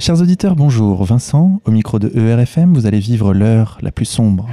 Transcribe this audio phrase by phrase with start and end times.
[0.00, 1.04] Chers auditeurs, bonjour.
[1.04, 4.46] Vincent, au micro de ERFM, vous allez vivre l'heure la plus sombre.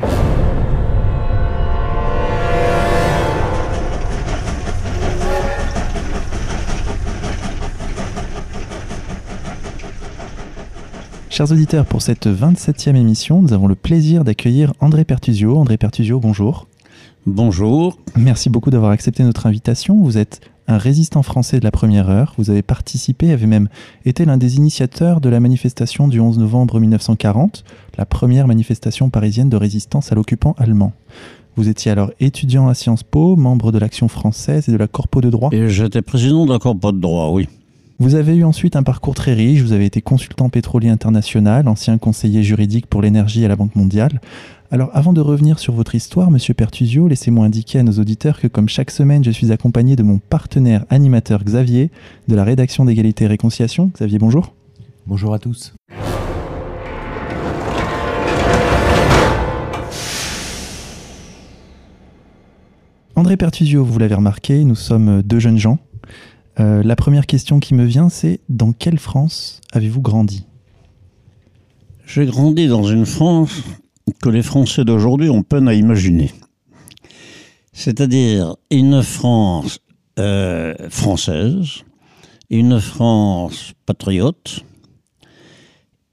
[11.29, 15.59] Chers auditeurs, pour cette 27e émission, nous avons le plaisir d'accueillir André Pertusio.
[15.59, 16.66] André Pertusio, bonjour.
[17.26, 17.98] Bonjour.
[18.16, 20.00] Merci beaucoup d'avoir accepté notre invitation.
[20.00, 22.36] Vous êtes un résistant français de la première heure.
[22.38, 23.68] Vous avez participé, avez même
[24.05, 27.64] été l'un des initiateurs de la manifestation du 11 novembre 1940,
[27.97, 30.93] la première manifestation parisienne de résistance à l'occupant allemand.
[31.56, 35.19] Vous étiez alors étudiant à Sciences Po, membre de l'Action française et de la Corpo
[35.19, 35.50] de droit.
[35.52, 37.47] Et j'étais président de la Corpo de droit, oui.
[37.97, 41.97] Vous avez eu ensuite un parcours très riche, vous avez été consultant pétrolier international, ancien
[41.97, 44.19] conseiller juridique pour l'énergie à la Banque mondiale.
[44.72, 48.47] Alors avant de revenir sur votre histoire, Monsieur Pertusio, laissez-moi indiquer à nos auditeurs que
[48.47, 51.91] comme chaque semaine, je suis accompagné de mon partenaire animateur Xavier,
[52.28, 53.91] de la rédaction d'égalité et réconciliation.
[53.94, 54.53] Xavier, bonjour.
[55.05, 55.73] Bonjour à tous.
[63.16, 65.77] André Pertusio, vous l'avez remarqué, nous sommes deux jeunes gens
[66.59, 70.45] euh, la première question qui me vient, c'est dans quelle France avez-vous grandi?
[72.05, 73.61] J'ai grandi dans une France
[74.22, 76.31] que les Français d'aujourd'hui ont peine à imaginer.
[77.73, 79.80] C'est-à-dire une France
[80.20, 81.84] euh, française,
[82.50, 84.64] une France patriote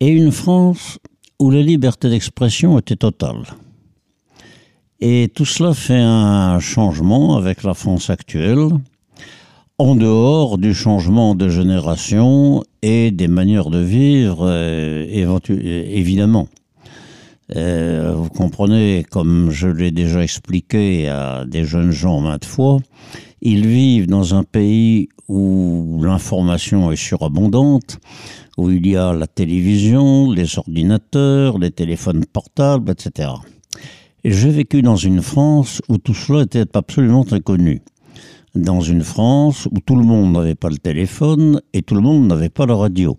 [0.01, 0.99] et une France
[1.39, 3.45] où la liberté d'expression était totale.
[5.01, 8.69] Et tout cela fait un changement avec la France actuelle
[9.79, 16.47] en dehors du changement de génération et des manières de vivre, euh, évidemment.
[17.57, 22.79] Euh, vous comprenez, comme je l'ai déjà expliqué à des jeunes gens maintes fois,
[23.41, 27.99] ils vivent dans un pays où l'information est surabondante,
[28.57, 33.31] où il y a la télévision, les ordinateurs, les téléphones portables, etc.
[34.25, 37.83] Et j'ai vécu dans une France où tout cela était absolument inconnu
[38.55, 42.27] dans une France où tout le monde n'avait pas le téléphone et tout le monde
[42.27, 43.17] n'avait pas la radio.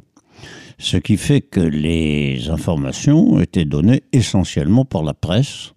[0.78, 5.74] Ce qui fait que les informations étaient données essentiellement par la presse,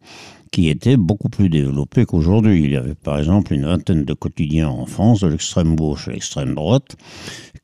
[0.56, 2.64] qui était beaucoup plus développée qu'aujourd'hui.
[2.64, 6.12] Il y avait par exemple une vingtaine de quotidiens en France, de l'extrême gauche à
[6.12, 6.96] l'extrême droite,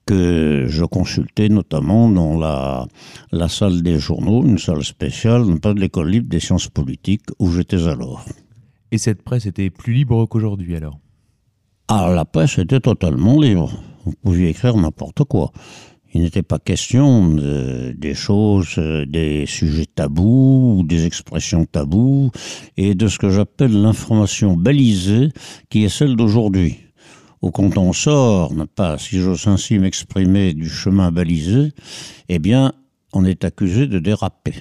[0.04, 2.87] que je consultais notamment dans la,
[3.31, 7.26] la salle des journaux, une salle spéciale, non pas de l'école libre des sciences politiques,
[7.38, 8.25] où j'étais alors.
[8.91, 10.98] Et cette presse était plus libre qu'aujourd'hui alors?
[11.88, 13.72] Ah, la presse était totalement libre.
[14.04, 15.53] Vous pouviez écrire n'importe quoi.
[16.14, 22.30] Il n'était pas question de, des choses, des sujets tabous ou des expressions tabous
[22.76, 25.30] et de ce que j'appelle l'information balisée
[25.70, 26.78] qui est celle d'aujourd'hui.
[27.40, 31.72] Ou quand on sort, pas, si j'ose ainsi m'exprimer, du chemin balisé,
[32.28, 32.72] eh bien,
[33.12, 34.54] on est accusé de déraper.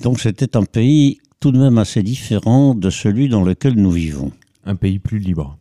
[0.00, 4.32] Donc c'était un pays tout de même assez différent de celui dans lequel nous vivons
[4.66, 5.58] un pays plus libre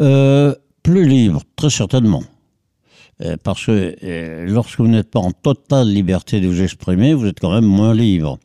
[0.00, 2.22] euh, Plus libre, très certainement.
[3.22, 7.26] Euh, parce que euh, lorsque vous n'êtes pas en totale liberté de vous exprimer, vous
[7.26, 8.38] êtes quand même moins libre.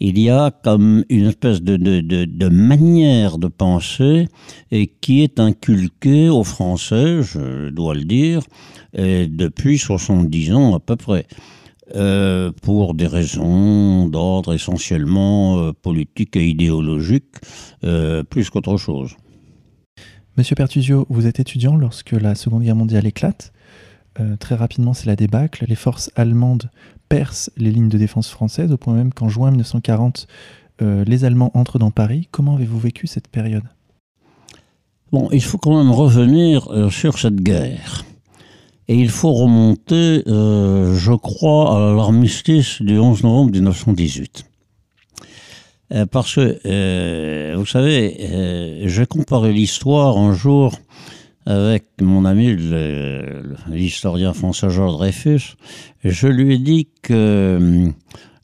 [0.00, 4.28] Il y a comme une espèce de, manière de penser
[4.70, 8.42] et qui est inculquée aux Français, je dois le dire,
[8.94, 11.26] depuis 70 ans à peu près.
[12.62, 17.34] pour des raisons d'ordre essentiellement politique et idéologique,
[18.30, 19.16] plus qu'autre chose.
[20.36, 23.52] Monsieur Pertusio, vous êtes étudiant lorsque la Seconde Guerre mondiale éclate.
[24.20, 25.64] Euh, très rapidement, c'est la débâcle.
[25.68, 26.70] Les forces allemandes
[27.08, 30.26] percent les lignes de défense françaises, au point même qu'en juin 1940,
[30.80, 32.28] euh, les Allemands entrent dans Paris.
[32.30, 33.64] Comment avez-vous vécu cette période?
[35.10, 38.04] Bon, il faut quand même revenir euh, sur cette guerre.
[38.88, 44.46] Et il faut remonter, je crois, à l'armistice du 11 novembre 1918.
[45.92, 50.72] Euh, parce que, vous savez, j'ai comparé l'histoire un jour
[51.48, 52.54] avec mon ami
[53.70, 55.56] l'historien François Georges Dreyfus.
[56.04, 57.90] Je lui ai dit que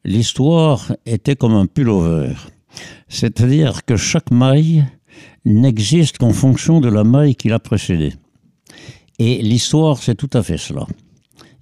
[0.07, 2.33] l'histoire était comme un pullover.
[3.09, 4.87] C'est-à-dire que chaque maille
[5.45, 8.15] n'existe qu'en fonction de la maille qui l'a précédée.
[9.19, 10.87] Et l'histoire, c'est tout à fait cela.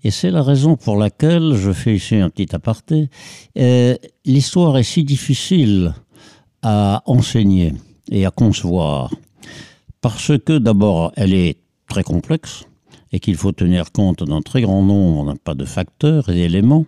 [0.05, 3.11] Et c'est la raison pour laquelle, je fais ici un petit aparté,
[3.59, 5.93] euh, l'histoire est si difficile
[6.63, 7.73] à enseigner
[8.13, 9.11] et à concevoir.
[10.03, 11.57] Parce que d'abord, elle est
[11.89, 12.65] très complexe
[13.13, 16.85] et qu'il faut tenir compte d'un très grand nombre pas de facteurs et d'éléments.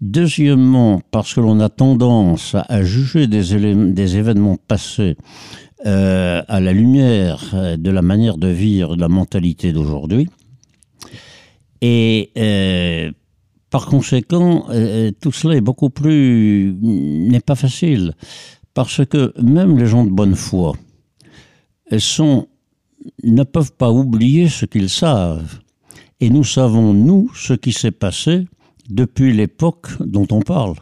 [0.00, 5.16] Deuxièmement, parce que l'on a tendance à juger des, événements passés
[5.86, 10.28] euh, à la lumière de la manière de vivre, de la mentalité d'aujourd'hui.
[11.80, 13.12] Et euh,
[13.70, 18.14] par conséquent, euh, tout cela est beaucoup plus n'est pas facile
[18.74, 20.72] parce que même les gens de bonne foi
[22.00, 22.48] sont
[23.24, 25.58] ne peuvent pas oublier ce qu'ils savent.
[26.20, 28.46] Et nous savons, nous, ce qui s'est passé
[28.88, 30.74] depuis l'époque dont on parle.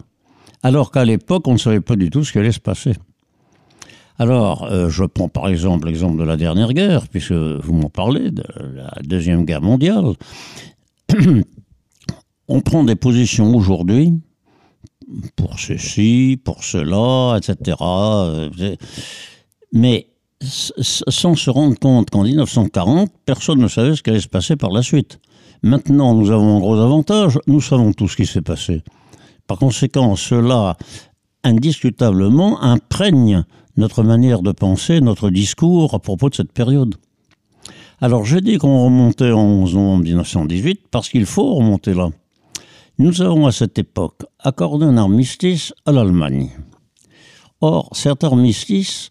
[0.62, 2.92] Alors qu'à l'époque, on ne savait pas du tout ce qui allait se passer.
[4.18, 8.30] Alors, euh, je prends par exemple l'exemple de la dernière guerre, puisque vous m'en parlez,
[8.30, 10.12] de la Deuxième Guerre mondiale.
[12.48, 14.12] on prend des positions aujourd'hui
[15.36, 17.76] pour ceci, pour cela, etc.
[19.72, 20.09] Mais
[20.42, 24.70] sans se rendre compte qu'en 1940, personne ne savait ce qui allait se passer par
[24.70, 25.20] la suite.
[25.62, 28.82] Maintenant, nous avons un gros avantage, nous savons tout ce qui s'est passé.
[29.46, 30.76] Par conséquent, cela,
[31.44, 33.44] indiscutablement, imprègne
[33.76, 36.96] notre manière de penser, notre discours à propos de cette période.
[38.00, 42.08] Alors j'ai dit qu'on remontait en 11 novembre 1918 parce qu'il faut remonter là.
[42.98, 46.50] Nous avons à cette époque accordé un armistice à l'Allemagne.
[47.60, 49.10] Or, cet armistice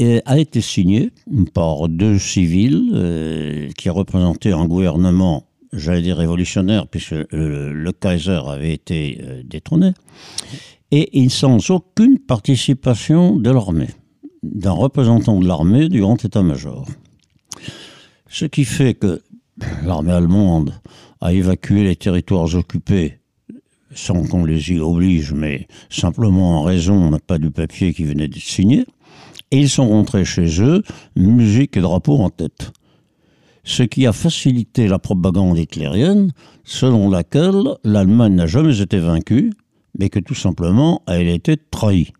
[0.00, 1.10] a été signé
[1.54, 8.72] par deux civils euh, qui représentaient un gouvernement, j'allais dire révolutionnaire, puisque le, Kaiser avait
[8.72, 9.92] été euh, détrôné,
[10.90, 13.90] et sans aucune participation de l'armée,
[14.42, 16.86] d'un représentant de l'armée du grand état-major.
[18.28, 19.20] Ce qui fait que
[19.84, 20.74] l'armée allemande
[21.20, 23.18] a évacué les territoires occupés
[23.94, 28.42] sans qu'on les y oblige, mais simplement en raison, pas du papier qui venait d'être
[28.42, 28.84] signé,
[29.50, 30.82] et ils sont rentrés chez eux,
[31.16, 32.72] musique et drapeau en tête.
[33.64, 36.32] Ce qui a facilité la propagande hitlérienne,
[36.64, 39.52] selon laquelle l'Allemagne n'a jamais été vaincue,
[39.98, 42.12] mais que tout simplement elle était trahie.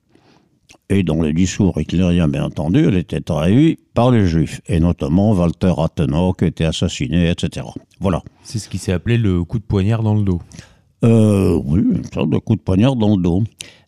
[0.91, 5.33] Et dans les discours hitlériens, bien entendu, elle était trahie par les juifs, et notamment
[5.33, 7.67] Walter Rathenau qui était assassiné, etc.
[8.01, 8.23] Voilà.
[8.43, 10.41] C'est ce qui s'est appelé le coup de poignard dans le dos.
[11.05, 13.43] Euh, oui, une sorte de coup de poignard dans le dos.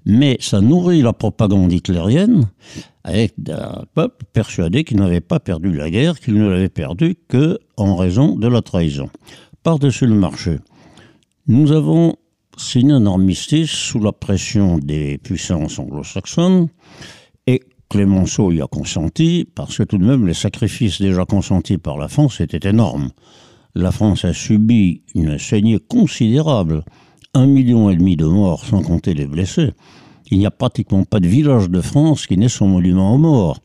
[0.06, 2.48] Mais ça nourrit la propagande hitlérienne
[3.04, 7.58] avec un peuple persuadé qu'il n'avait pas perdu la guerre, qu'il ne l'avait perdue que
[7.76, 9.10] en raison de la trahison.
[9.62, 10.58] Par-dessus le marché,
[11.46, 12.16] nous avons
[12.56, 16.68] signé un armistice sous la pression des puissances anglo-saxonnes
[17.46, 21.98] et Clémenceau y a consenti parce que tout de même les sacrifices déjà consentis par
[21.98, 23.10] la France étaient énormes.
[23.74, 26.84] La France a subi une saignée considérable,
[27.34, 29.72] un million et demi de morts sans compter les blessés.
[30.30, 33.60] Il n'y a pratiquement pas de village de France qui n'ait son monument aux morts.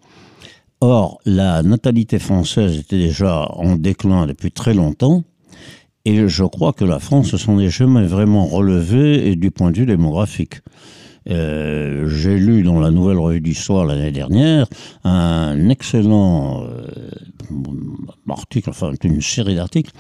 [0.81, 5.23] Or, la natalité française était déjà en déclin depuis très longtemps,
[6.03, 9.85] et je crois que la France s'en est jamais vraiment relevée du point de vue
[9.85, 10.61] démographique.
[11.27, 14.67] Euh, j'ai lu dans la Nouvelle Revue d'Histoire l'année dernière
[15.03, 17.09] un excellent euh,
[18.29, 19.91] article, enfin une série d'articles,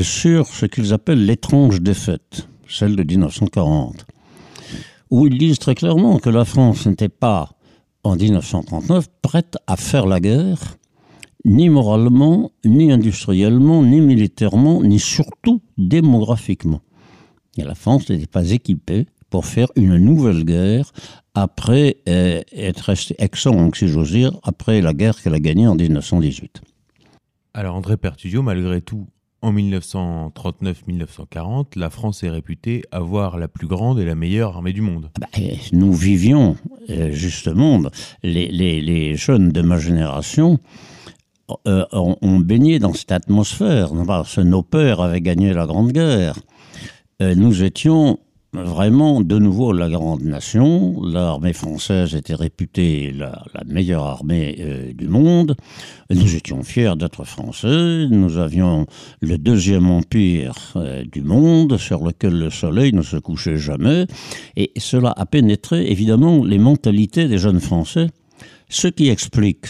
[0.00, 4.06] sur ce qu'ils appellent l'étrange défaite, celle de 1940,
[5.10, 7.50] où ils disent très clairement que la France n'était pas,
[8.04, 10.78] en 1939, prête à faire la guerre
[11.44, 16.80] ni moralement, ni industriellement, ni militairement, ni surtout démographiquement.
[17.56, 20.92] Et la France n'était pas équipée pour faire une nouvelle guerre
[21.34, 25.74] après euh, être restée exsangue, si j'ose dire, après la guerre qu'elle a gagnée en
[25.74, 26.60] 1918.
[27.54, 29.06] Alors André Pertudio, malgré tout,
[29.42, 34.80] en 1939-1940, la France est réputée avoir la plus grande et la meilleure armée du
[34.80, 35.10] monde.
[35.20, 35.26] Bah,
[35.72, 36.56] nous vivions
[36.90, 37.82] euh, justement,
[38.22, 40.58] les, jeunes de ma génération
[41.66, 43.90] euh, ont, baigné dans cette atmosphère.
[44.06, 46.38] Parce que nos pères avaient gagné la Grande Guerre.
[47.20, 48.18] Euh, nous étions
[48.52, 51.02] vraiment de nouveau la grande nation.
[51.02, 55.56] L'armée française était réputée la, meilleure armée euh, du monde.
[56.10, 58.06] Nous étions fiers d'être français.
[58.10, 58.86] Nous avions
[59.20, 60.74] le deuxième empire
[61.10, 64.06] du monde sur lequel le soleil ne se couchait jamais.
[64.56, 68.08] Et cela a pénétré évidemment les mentalités des jeunes Français,
[68.68, 69.66] ce qui explique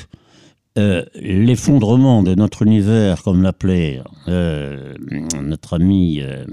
[0.78, 4.94] euh, l'effondrement de notre univers, comme l'appelait euh,
[5.42, 6.46] notre ami, euh,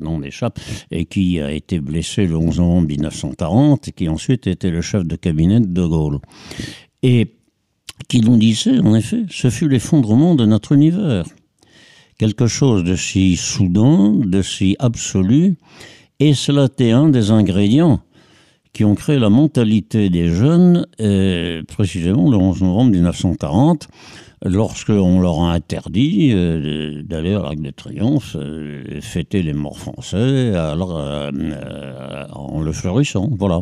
[0.00, 0.58] nom m'échappe,
[0.90, 5.04] et qui a été blessé le 11 novembre 1940, et qui ensuite était le chef
[5.04, 6.20] de cabinet de De Gaulle.
[7.02, 7.34] Et
[8.08, 11.26] qui nous disait, en effet, ce fut l'effondrement de notre univers.
[12.18, 15.56] Quelque chose de si soudain, de si absolu,
[16.20, 18.00] et cela était un des ingrédients
[18.72, 23.88] qui ont créé la mentalité des jeunes, euh, précisément le 11 novembre 1940,
[24.44, 30.54] lorsqu'on leur a interdit euh, d'aller à l'Arc de Triomphe euh, fêter les morts français
[30.54, 30.96] alors,
[32.32, 33.28] en le fleurissant.
[33.38, 33.60] Voilà.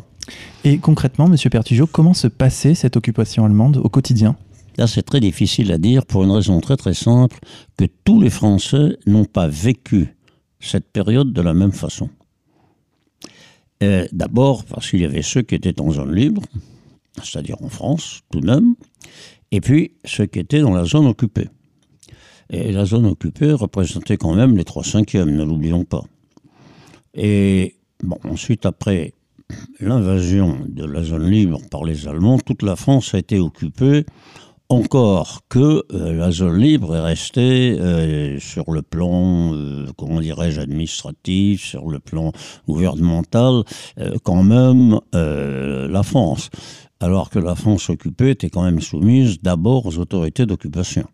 [0.65, 4.37] Et concrètement, Monsieur Pertugeau, comment se passait cette occupation allemande au quotidien?
[4.77, 7.39] Là, c'est très difficile à dire pour une raison très très simple,
[7.77, 10.15] que tous les Français n'ont pas vécu
[10.61, 12.11] cette période de la même façon.
[13.81, 16.43] D'abord parce qu'il y avait ceux qui étaient en zone libre,
[17.23, 18.75] c'est-à-dire en France tout de même,
[19.53, 21.49] et puis ceux qui étaient dans la zone occupée.
[22.51, 26.03] Et la zone occupée représentait quand même les trois cinquièmes, ne l'oublions pas.
[27.15, 27.77] Et
[28.25, 29.15] ensuite, après
[29.81, 34.05] l'invasion de la zone libre par les Allemands, toute la France a été occupée
[34.69, 40.61] encore que euh, la zone libre est restée euh, sur le plan, euh, comment dirais-je,
[40.61, 42.33] administratif, sur le plan
[42.67, 43.63] gouvernemental,
[44.23, 46.51] quand même la France.
[47.01, 51.07] Alors que la France occupée était quand même soumise d'abord aux autorités d'occupation.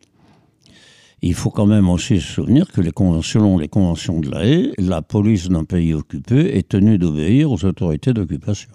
[1.23, 2.91] Il faut quand même aussi se souvenir que les
[3.23, 7.65] selon les conventions de la haie, la police d'un pays occupé est tenue d'obéir aux
[7.65, 8.71] autorités d'occupation.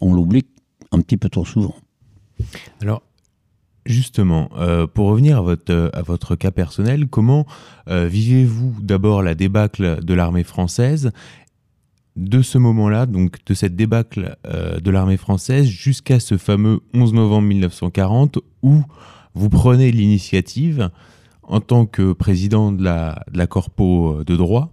[0.00, 0.44] On l'oublie
[0.90, 1.74] un petit peu trop souvent.
[2.80, 3.02] Alors,
[3.86, 7.46] Justement, euh, pour revenir à votre, euh, cas personnel, comment
[7.88, 11.12] euh, vivez-vous d'abord la débâcle de l'armée française
[12.16, 17.48] de ce moment-là, donc de cette débâcle de l'armée française jusqu'à ce fameux 11 novembre
[17.48, 18.82] 1940 où
[19.34, 20.90] vous prenez l'initiative,
[21.42, 24.72] en tant que président de la, de la Corpo de droit,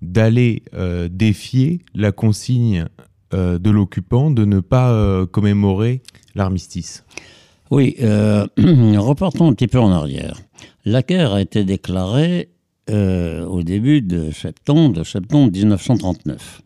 [0.00, 0.62] d'aller
[1.10, 2.86] défier la consigne
[3.32, 6.00] de l'occupant de ne pas commémorer
[6.34, 7.04] l'armistice?
[7.72, 8.46] Oui, euh,
[8.98, 10.38] repartons un petit peu en arrière.
[10.84, 12.50] La guerre a été déclarée
[12.90, 16.60] euh, au début de septembre, de septembre 1939.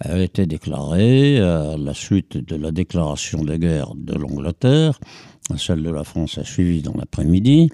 [0.00, 5.00] Elle a été déclarée à la suite de la déclaration de guerre de l'Angleterre.
[5.56, 7.70] Celle de la France a suivi dans l'après-midi,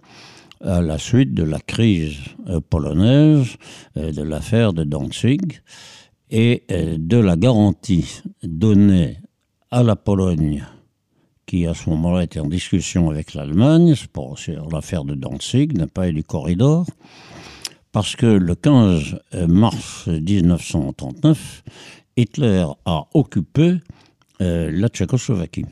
[0.61, 3.57] à la suite de la crise euh, polonaise,
[3.97, 5.63] de l'affaire de Danzig
[6.31, 9.19] et de la garantie donnée
[9.73, 10.65] à la Pologne
[11.47, 14.37] qui à ce moment-là était en discussion avec l'Allemagne pour
[14.71, 16.87] l'affaire de Danzig, n'a pas eu du corridor,
[17.93, 21.63] parce que le 15 mars 1939,
[22.17, 23.77] Hitler a occupé
[24.41, 25.67] euh, la Tchécoslovaquie.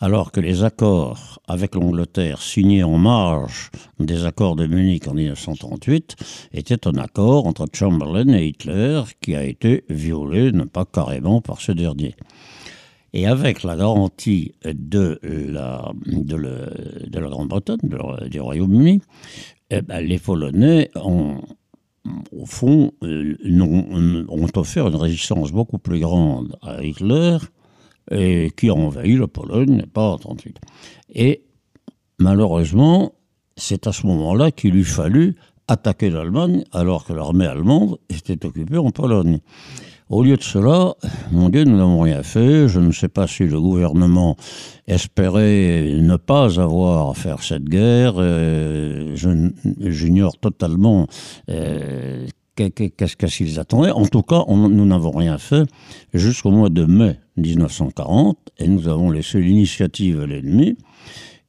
[0.00, 6.16] Alors que les accords avec l'Angleterre signés en marge des accords de Munich en 1938
[6.52, 11.60] étaient un accord entre Chamberlain et Hitler qui a été violé, non pas carrément par
[11.60, 12.14] ce dernier.
[13.12, 17.78] Et avec la garantie de la, de, la Grande-Bretagne,
[18.28, 19.00] du Royaume-Uni,
[19.70, 21.40] eh ben, les Polonais ont,
[22.32, 23.36] au fond, euh,
[24.28, 27.38] ont, offert une résistance beaucoup plus grande à Hitler,
[28.10, 30.58] qui a envahi la Pologne, pas en 38.
[31.14, 31.42] Et
[32.18, 33.12] malheureusement,
[33.56, 35.36] c'est à ce moment-là qu'il eut fallu
[35.68, 39.40] attaquer l'Allemagne, alors que l'armée allemande était occupée en Pologne.
[40.10, 40.94] Au lieu de cela,
[41.32, 42.66] mon Dieu, nous n'avons rien fait.
[42.66, 44.36] Je ne sais pas si le gouvernement
[44.86, 48.14] espérait ne pas avoir à faire cette guerre.
[48.16, 49.14] Euh,
[49.80, 51.06] j'ignore totalement
[51.50, 53.90] euh, qu'est-ce qu'ils attendaient.
[53.90, 55.68] En tout cas, nous n'avons rien fait
[56.14, 60.78] jusqu'au mois de mai 1940 et nous avons laissé l'initiative à l'ennemi.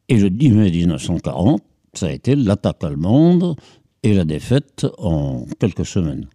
[0.10, 1.62] Et le 10 mai 1940,
[1.94, 3.56] ça a été l'attaque allemande
[4.04, 6.28] et la défaite en quelques semaines.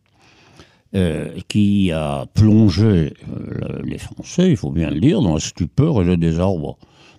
[0.96, 6.00] Euh, qui a plongé euh, les Français, il faut bien le dire, dans la stupeur
[6.00, 6.76] et le désarroi.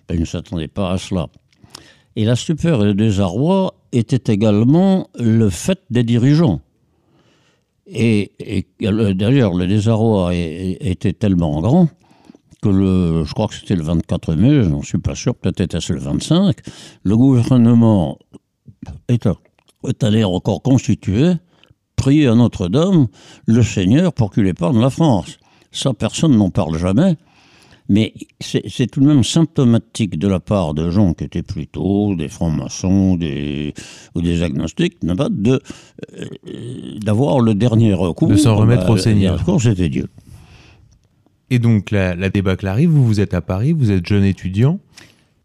[0.08, 1.26] Ben, ils ne s'attendaient pas à cela.
[2.14, 6.62] Et la stupeur et le désarroi étaient également le fait des dirigeants.
[7.86, 8.32] Et,
[8.80, 11.90] d'ailleurs, le désarroi était tellement grand
[12.62, 15.60] que le, je crois que c'était le 24 mai, je n'en suis pas sûr, peut-être
[15.60, 16.56] était-ce le 25,
[17.02, 18.18] le gouvernement
[19.08, 19.28] est,
[19.86, 21.34] est allé encore constituer
[22.06, 23.08] prier à Notre-Dame
[23.46, 25.38] le Seigneur pour qu'il épargne la France.
[25.72, 27.16] Ça, personne n'en parle jamais.
[27.88, 32.28] Mais c'est tout de même symptomatique de la part de gens qui étaient plutôt des
[32.28, 33.74] francs-maçons des,
[34.14, 36.24] ou des agnostiques, de euh,
[37.00, 38.28] d'avoir le dernier recours.
[38.28, 39.42] De s'en remettre au Seigneur.
[39.44, 40.06] Le c'était Dieu.
[41.50, 44.78] Et donc la, la, débâcle arrive, vous, vous êtes à Paris, vous êtes jeune étudiant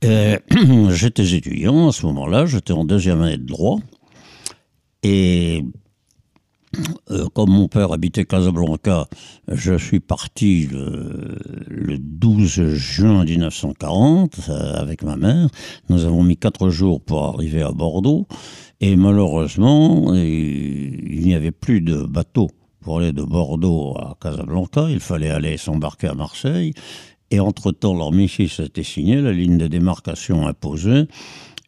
[0.03, 0.37] euh,
[0.91, 3.79] J'étais étudiant à ce moment-là, j'étais en deuxième année de droit.
[5.01, 5.63] Et
[7.09, 9.07] euh, comme mon père habitait Casablanca,
[9.47, 15.49] je suis parti le, 12 juin 1940 euh, avec ma mère.
[15.89, 18.27] Nous avons mis quatre jours pour arriver à Bordeaux.
[18.79, 22.49] Et malheureusement, il n'y avait plus de bateau
[22.79, 24.87] pour aller de Bordeaux à Casablanca.
[24.89, 26.73] Il fallait aller s'embarquer à Marseille.
[27.29, 31.07] Et entre-temps, l'armistice était signé, la ligne de démarcation imposée.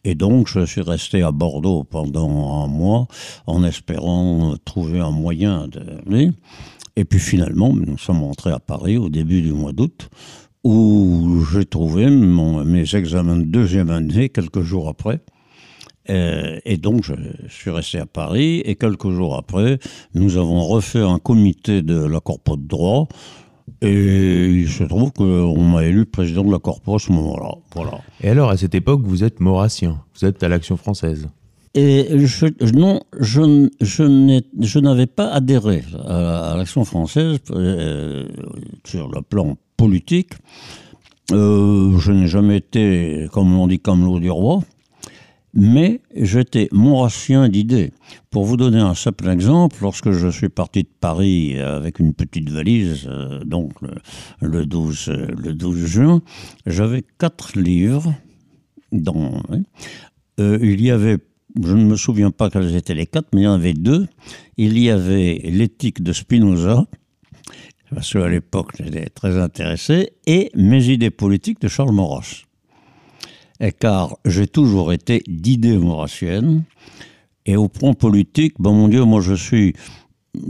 [0.03, 3.07] Et donc, je suis resté à Bordeaux pendant un mois
[3.47, 6.31] en espérant trouver un moyen de.
[6.95, 10.09] Et puis finalement, nous sommes rentrés à Paris au début du mois d'août
[10.63, 15.19] où j'ai trouvé mes examens de deuxième année quelques jours après.
[16.09, 17.13] Euh, et donc, je
[17.49, 18.61] suis resté à Paris.
[18.65, 19.79] Et quelques jours après,
[20.13, 23.07] nous avons refait un comité de la Corpo de droit.
[23.83, 27.55] Et il se trouve qu'on m'a élu président de la Corpo à ce moment-là.
[27.75, 27.99] Voilà.
[28.21, 30.01] Et alors, à cette époque, vous êtes maurassien.
[30.15, 31.27] Vous êtes à l'Action française.
[31.75, 38.25] Et je, non, je, je, je n'avais pas adhéré à, l'Action française euh,
[38.85, 40.33] sur le plan politique.
[41.31, 44.61] Euh, je n'ai jamais été, comme l'on dit, comme l'eau du roi
[45.53, 47.91] mais j'étais maurassien d'idées.
[48.31, 52.49] Pour vous donner un simple exemple, lorsque je suis parti de Paris avec une petite
[52.49, 53.73] valise, euh, donc
[54.41, 56.21] le, 12, le 12 juin,
[56.65, 58.13] j'avais quatre livres.
[58.91, 59.41] Dans,
[60.39, 61.17] euh, il y avait,
[61.63, 64.07] je ne me souviens pas quels étaient les quatre, mais il y en avait deux.
[64.57, 66.85] Il y avait l'éthique de Spinoza,
[67.93, 72.43] parce qu'à l'époque j'étais très intéressé, et mes idées politiques de Charles Maurras
[73.71, 76.63] car j'ai toujours été d'idées maurassiennes.
[77.45, 79.73] Et au point politique, bon mon Dieu, moi je suis.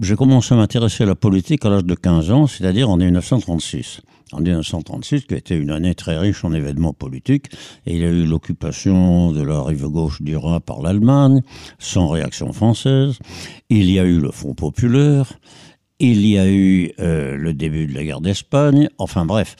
[0.01, 4.01] J'ai commencé à m'intéresser à la politique à l'âge de 15 ans, c'est-à-dire en 1936.
[4.31, 7.47] En 1936, qui a été une année très riche en événements politiques,
[7.85, 11.41] il y a eu l'occupation de la rive gauche du Rhin par l'Allemagne,
[11.77, 13.19] sans réaction française.
[13.69, 15.33] Il y a eu le Front populaire.
[15.99, 18.89] Il y a eu euh, le début de la guerre d'Espagne.
[18.97, 19.55] Enfin bref.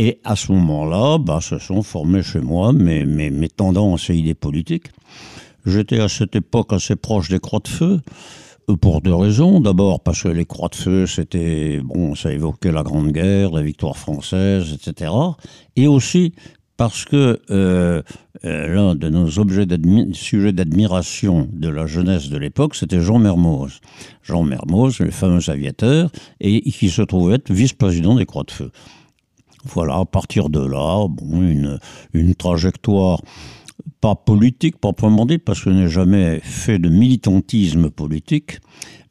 [0.00, 4.14] Et à ce moment-là, bah, se sont formés chez moi mes, mes, mes tendances et
[4.14, 4.86] idées politiques.
[5.66, 8.00] J'étais à cette époque assez proche des croix de feu,
[8.70, 9.60] euh, pour deux raisons.
[9.60, 13.60] D'abord parce que les croix de feu, c'était, bon, ça évoquait la Grande Guerre, la
[13.60, 15.12] victoire française, etc.
[15.76, 16.32] Et aussi
[16.78, 18.00] parce que euh,
[18.46, 19.66] euh, l'un de nos objets
[20.14, 23.80] sujets d'admiration de la jeunesse de l'époque, c'était Jean Mermoz.
[24.22, 26.08] Jean Mermoz, le fameux aviateur,
[26.40, 28.70] et qui se trouvait être vice-président des Croix de Feu.
[29.64, 31.78] Voilà, à partir de là, bon, une,
[32.12, 33.20] une trajectoire
[34.00, 38.60] pas politique proprement dit, parce que je n'ai jamais fait de militantisme politique,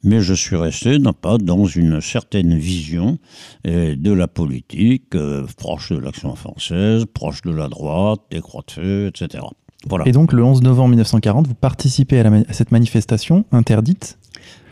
[0.02, 3.18] mais je suis resté non pas dans une certaine vision
[3.66, 8.62] euh, de la politique, euh, proche de l'action française, proche de la droite, des croix
[8.66, 9.44] de feu, etc.
[9.88, 10.06] Voilà.
[10.06, 14.18] Et donc le 11 novembre 1940, vous participez à, à cette manifestation interdite?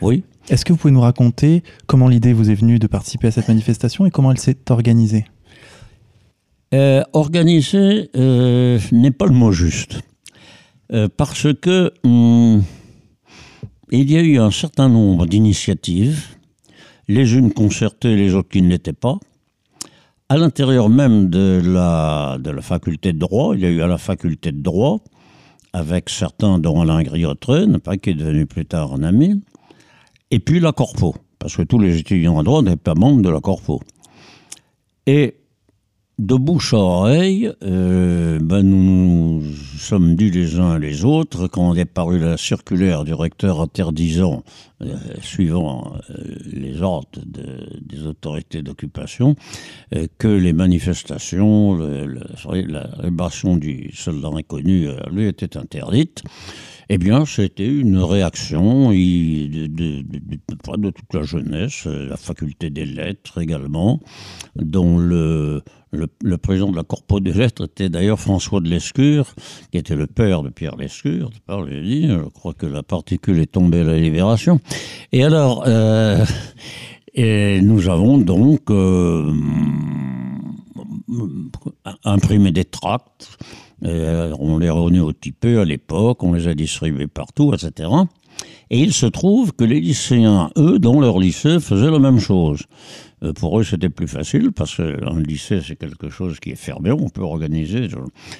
[0.00, 0.24] Oui.
[0.48, 3.48] Est-ce que vous pouvez nous raconter comment l'idée vous est venue de participer à cette
[3.48, 5.26] manifestation et comment elle s'est organisée?
[6.74, 10.00] Euh, organiser euh, n'est pas le mot juste.
[10.92, 12.62] Euh, parce que hum,
[13.90, 16.36] il y a eu un certain nombre d'initiatives,
[17.08, 19.18] les unes concertées, les autres qui ne l'étaient pas.
[20.28, 24.52] À l'intérieur même de la, faculté de droit, il y a eu à la faculté
[24.52, 25.00] de droit,
[25.72, 29.42] avec certains dont Alain Griotren, qui est devenu plus tard un ami,
[30.30, 33.30] et puis la Corpo, parce que tous les étudiants à droit n'étaient pas membres de
[33.30, 33.80] la Corpo.
[35.06, 35.34] Et
[36.18, 39.42] de bouche à oreille, euh, ben nous, nous,
[39.78, 44.42] sommes dits les uns les autres quand est paru la circulaire du recteur interdisant,
[44.82, 49.36] euh, suivant euh, les ordres des autorités d'occupation,
[50.18, 56.24] que les manifestations, la libération du soldat inconnu, lui, était interdite.
[56.90, 64.00] Eh bien, c'était une réaction de, de, toute la jeunesse, la faculté des lettres également,
[64.56, 65.62] dont le,
[66.40, 69.34] président de la Corpo des lettres était d'ailleurs François de Lescure,
[69.70, 73.84] qui était le père de Pierre Lescure, je crois que la particule est tombée à
[73.84, 74.58] la libération.
[75.12, 76.24] Et alors, euh,
[77.16, 79.30] nous avons donc euh,
[82.04, 83.36] imprimé des tracts
[83.84, 87.90] euh, on les au typé à l'époque, on les a distribués partout, etc.
[88.70, 92.64] Et il se trouve que les lycéens, eux, dans leur lycée, faisaient la même chose.
[93.22, 96.92] Euh, pour eux, c'était plus facile parce qu'un lycée, c'est quelque chose qui est fermé,
[96.92, 97.88] on peut organiser.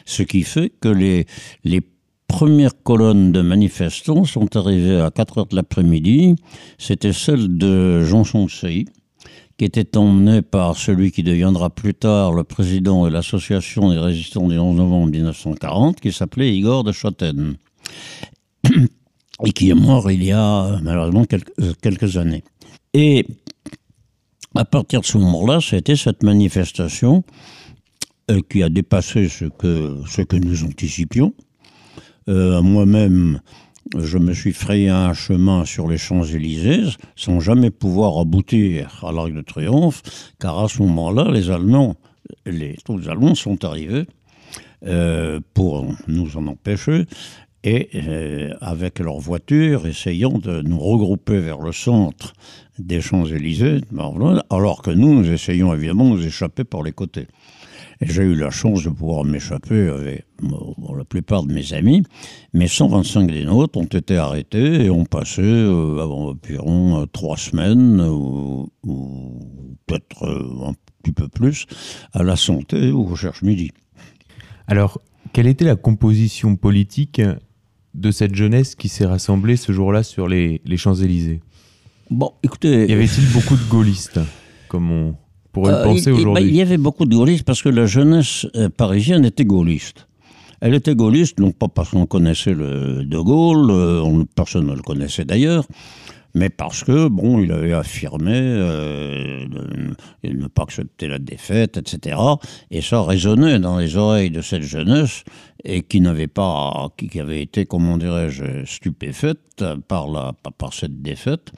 [0.05, 1.27] Ce qui fait que les,
[1.65, 1.81] les
[2.29, 6.37] premières colonnes de manifestants sont arrivées à 4 heures de l'après-midi.
[6.77, 8.85] C'était celle de Jean Chonsey,
[9.59, 14.47] qui était emmené par celui qui deviendra plus tard le président de l'association des résistants
[14.47, 17.57] du 11 novembre 1940, qui s'appelait Igor de Schotten,
[19.45, 22.45] et qui est mort il y a malheureusement quelques, quelques années.
[22.95, 23.27] Et
[24.55, 27.25] à partir de ce moment-là, c'était cette manifestation
[28.31, 31.35] euh, qui a dépassé ce que, ce que nous anticipions.
[32.29, 33.41] Euh, moi-même,
[33.97, 36.85] je me suis frayé un chemin sur les Champs-Élysées
[37.17, 40.03] sans jamais pouvoir aboutir à l'Arc de Triomphe,
[40.39, 41.97] car à ce moment-là, les Allemands,
[42.47, 44.05] les troupes allemandes sont arrivés
[44.87, 47.05] euh, pour nous en empêcher
[47.65, 52.33] et euh, avec leurs voitures essayant de nous regrouper vers le centre
[52.79, 53.81] des Champs-Élysées,
[54.51, 57.27] alors que nous, nous essayons évidemment de nous échapper par les côtés.
[58.01, 62.05] Et j'ai eu la chance de pouvoir m'échapper avec la plupart de mes amis,
[62.53, 68.71] mais 125 des nôtres ont été arrêtés et ont passé euh, environ trois semaines ou,
[69.87, 70.25] peut-être
[70.69, 71.67] un petit peu plus
[72.13, 73.73] à la santé ou recherche midi.
[74.69, 75.01] Alors,
[75.33, 77.21] quelle était la composition politique
[77.95, 81.41] de cette jeunesse qui s'est rassemblée ce jour-là sur les, Champs-Élysées?
[82.11, 82.87] Bon, écoutez.
[82.87, 84.21] Y avait-il beaucoup de gaullistes,
[84.69, 85.17] comme on
[85.59, 88.47] pourrait le euh, penser aujourd'hui Il y avait beaucoup de gaullistes parce que la jeunesse
[88.57, 90.09] euh, parisienne était gaulliste.
[90.61, 94.83] Elle était gaulliste, non pas parce qu'on connaissait le De Gaulle, euh, personne ne le
[94.83, 95.65] connaissait d'ailleurs,
[96.35, 102.17] mais parce que, bon, il avait affirmé euh, de, ne pas accepter la défaite, etc.
[102.71, 105.23] Et ça résonnait dans les oreilles de cette jeunesse
[105.65, 111.53] et qui n'avait pas, qui avait été, comment dirais-je, stupéfaite par, la, par cette défaite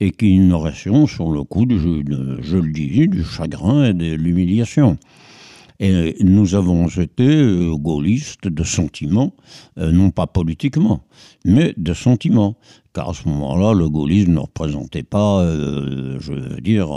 [0.00, 4.14] et qui une réaction sur le coup, du, je le disais, du chagrin et de
[4.14, 4.98] l'humiliation.
[5.80, 9.32] Et nous avons été euh, gaullistes de sentiment,
[9.78, 11.04] euh, non pas politiquement,
[11.44, 12.56] mais de sentiment.
[12.92, 16.88] Car à ce moment-là, le gaullisme ne représentait pas, euh, je veux dire,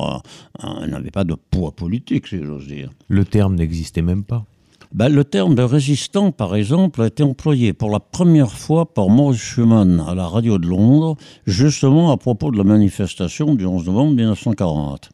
[0.88, 2.90] n'avait pas de poids politique, si j'ose dire.
[3.08, 4.46] Le terme n'existait même pas
[4.94, 9.08] ben, le terme de résistant, par exemple, a été employé pour la première fois par
[9.08, 13.86] Maurice Schumann à la radio de Londres, justement à propos de la manifestation du 11
[13.86, 15.10] novembre 1940.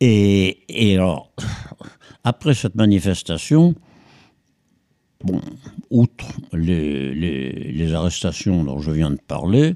[0.00, 0.56] Et,
[0.94, 1.30] alors,
[2.24, 3.74] après cette manifestation,
[5.22, 5.40] bon,
[5.90, 9.74] outre les, arrestations dont je viens de parler,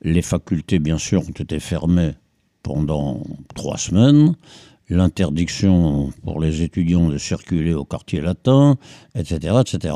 [0.00, 2.12] les facultés, bien sûr, ont été fermées
[2.62, 3.22] pendant
[3.54, 4.34] trois semaines,
[4.88, 8.76] l'interdiction pour les étudiants de circuler au quartier latin,
[9.14, 9.56] etc.
[9.60, 9.94] etc.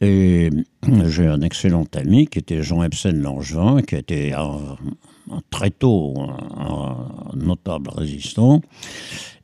[0.00, 0.50] Et
[1.06, 4.76] j'ai un excellent ami qui était Jean Epsen Langevin, qui était un,
[5.50, 8.60] très tôt un, notable résistant,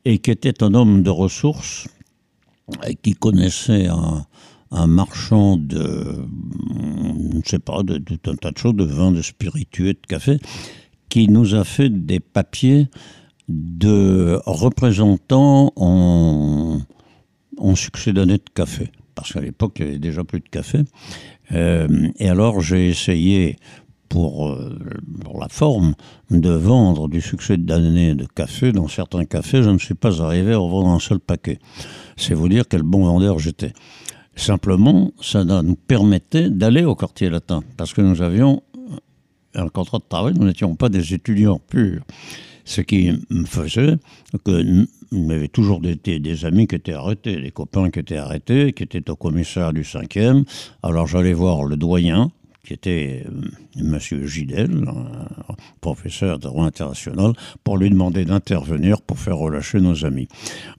[0.04, 1.88] et qui était un homme de ressources,
[2.86, 4.26] et qui connaissait un,
[4.86, 6.14] marchand de,
[7.32, 10.06] je ne sais pas, de tout un tas de choses, de vin, de spiritueux, de
[10.08, 10.38] café,
[11.08, 12.88] qui nous a fait des papiers
[13.50, 16.78] de représentants en,
[17.58, 18.90] en succès d'année de café.
[19.14, 20.80] Parce qu'à l'époque, il n'y avait déjà plus de café.
[21.52, 23.56] Euh, et alors, j'ai essayé
[24.08, 24.78] pour, euh,
[25.24, 25.94] pour, la forme
[26.30, 28.72] de vendre du succès d'année de café.
[28.72, 31.58] Dans certains cafés, je ne suis pas arrivé à vendre un seul paquet.
[32.16, 33.72] C'est vous dire quel bon vendeur j'étais.
[34.36, 38.62] Simplement, ça nous permettait d'aller au quartier latin, parce que nous avions
[39.54, 42.02] un contrat de travail, nous n'étions pas des étudiants purs.
[42.64, 43.96] Ce qui me faisait
[44.44, 48.84] que avait toujours des, des, amis qui étaient arrêtés, des copains qui étaient arrêtés, qui
[48.84, 50.44] étaient au commissariat du 5e.
[50.82, 52.30] Alors j'allais voir le doyen,
[52.64, 53.98] qui était euh, M.
[54.26, 54.84] Gidel,
[55.80, 57.32] professeur de droit international,
[57.64, 60.28] pour lui demander d'intervenir pour faire relâcher nos amis.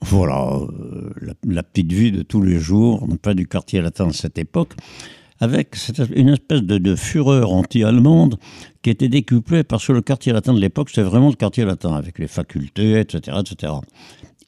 [0.01, 1.09] Voilà, euh,
[1.43, 4.73] la, petite vie de tous les jours, pas du quartier latin de cette époque,
[5.41, 5.75] avec
[6.15, 8.37] une espèce de, fureur anti-allemande
[8.81, 11.93] qui était décuplée parce que le quartier latin de l'époque, c'était vraiment le quartier latin,
[11.93, 13.73] avec les facultés, etc., etc.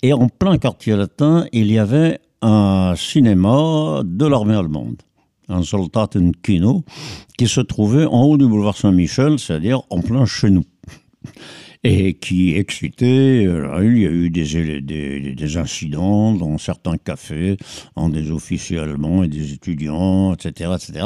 [0.02, 5.02] Et en plein quartier latin, il y avait un cinéma de l'armée allemande
[5.50, 6.84] un Soldaten Kino,
[7.38, 10.64] qui se trouvait en haut du boulevard Saint-Michel, c'est-à-dire en plein chez nous.
[11.86, 17.58] Et qui excitait, euh, il y a eu des, incidents dans certains cafés,
[17.98, 21.06] en des officiers allemands et des étudiants, etc., etc.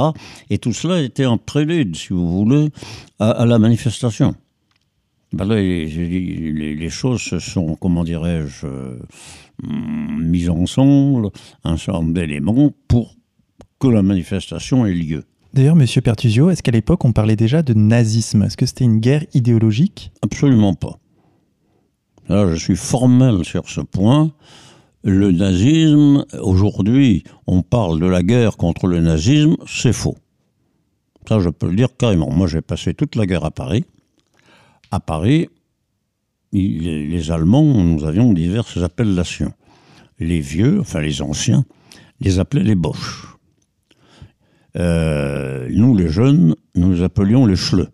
[0.51, 2.69] Et tout cela était un prélude, si vous voulez,
[3.17, 4.35] à, la manifestation.
[5.33, 5.87] Ben là, les,
[6.75, 8.99] les, choses se sont, comment dirais-je, euh,
[9.63, 11.29] mises ensemble,
[11.63, 13.15] un certain nombre d'éléments pour
[13.79, 15.23] que la manifestation ait lieu.
[15.57, 18.43] D'ailleurs, Monsieur Pertusio, est-ce qu'à l'époque on parlait déjà de nazisme?
[18.43, 20.11] Est-ce que c'était une guerre idéologique?
[20.21, 20.99] Absolument pas.
[22.29, 24.31] Là, je suis formel sur ce point.
[25.03, 30.15] Le nazisme, aujourd'hui, on parle de la guerre contre le nazisme, c'est faux.
[31.27, 32.29] Ça, je peux le dire carrément.
[32.29, 33.83] Moi, j'ai passé toute la guerre à Paris.
[34.91, 35.49] À Paris,
[36.53, 39.53] les Allemands, nous avions diverses appellations.
[40.19, 41.65] Les vieux, enfin les anciens,
[42.19, 43.36] les appelaient les Boches.
[44.77, 47.89] Euh, nous, les jeunes, nous appelions les schleux.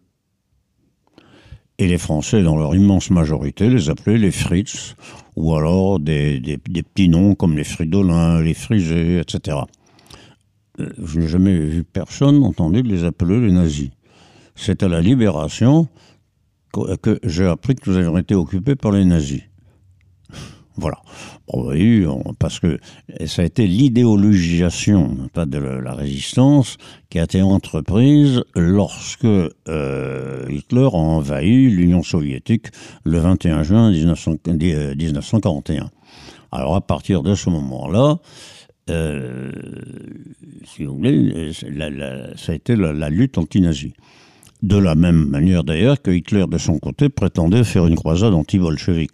[1.79, 4.95] Et les Français, dans leur immense majorité, les appelaient les Fritz,
[5.35, 9.57] ou alors des, petits noms comme les Fridolins, les Frisés, etc.
[10.79, 13.89] Euh, je n'ai jamais vu personne entendu les appeler les nazis.
[14.55, 15.87] C'est à la Libération
[17.01, 19.43] que j'ai appris que nous avions été occupés par les nazis.
[20.75, 20.97] Voilà.
[21.53, 22.05] Oui,
[22.39, 22.79] parce que
[23.25, 26.77] ça a été l'idéologisation de la résistance
[27.09, 32.67] qui a été entreprise lorsque euh, Hitler a envahi l'Union soviétique
[33.03, 35.89] le 21 juin 1941.
[36.51, 38.19] Alors à partir de ce moment-là,
[38.89, 39.51] euh,
[40.65, 41.51] si vous voulez,
[42.35, 43.93] ça a été la, lutte anti-nazie.
[44.61, 49.11] De la même manière d'ailleurs que Hitler, de son côté, prétendait faire une croisade anti-bolchevique.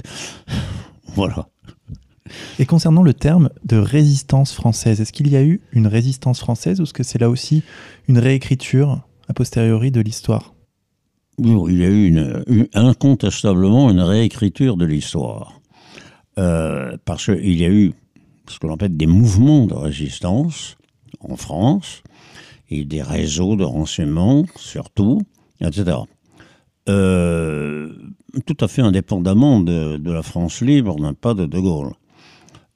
[1.15, 1.49] voilà.
[2.59, 6.79] Et concernant le terme de résistance française, est-ce qu'il y a eu une résistance française
[6.79, 7.63] ou est-ce que c'est là aussi
[8.07, 10.53] une réécriture a posteriori de l'histoire?
[11.37, 15.61] Il y a eu une, incontestablement une réécriture de l'histoire.
[16.37, 17.93] Euh, parce qu'il y a eu
[18.47, 20.77] ce qu'on appelle des mouvements de résistance
[21.19, 22.01] en France
[22.69, 25.21] et des réseaux de renseignement surtout,
[25.61, 25.97] etc.
[26.87, 27.93] Euh,
[28.45, 31.93] tout à fait indépendamment de, la France libre, n'a pas de De Gaulle,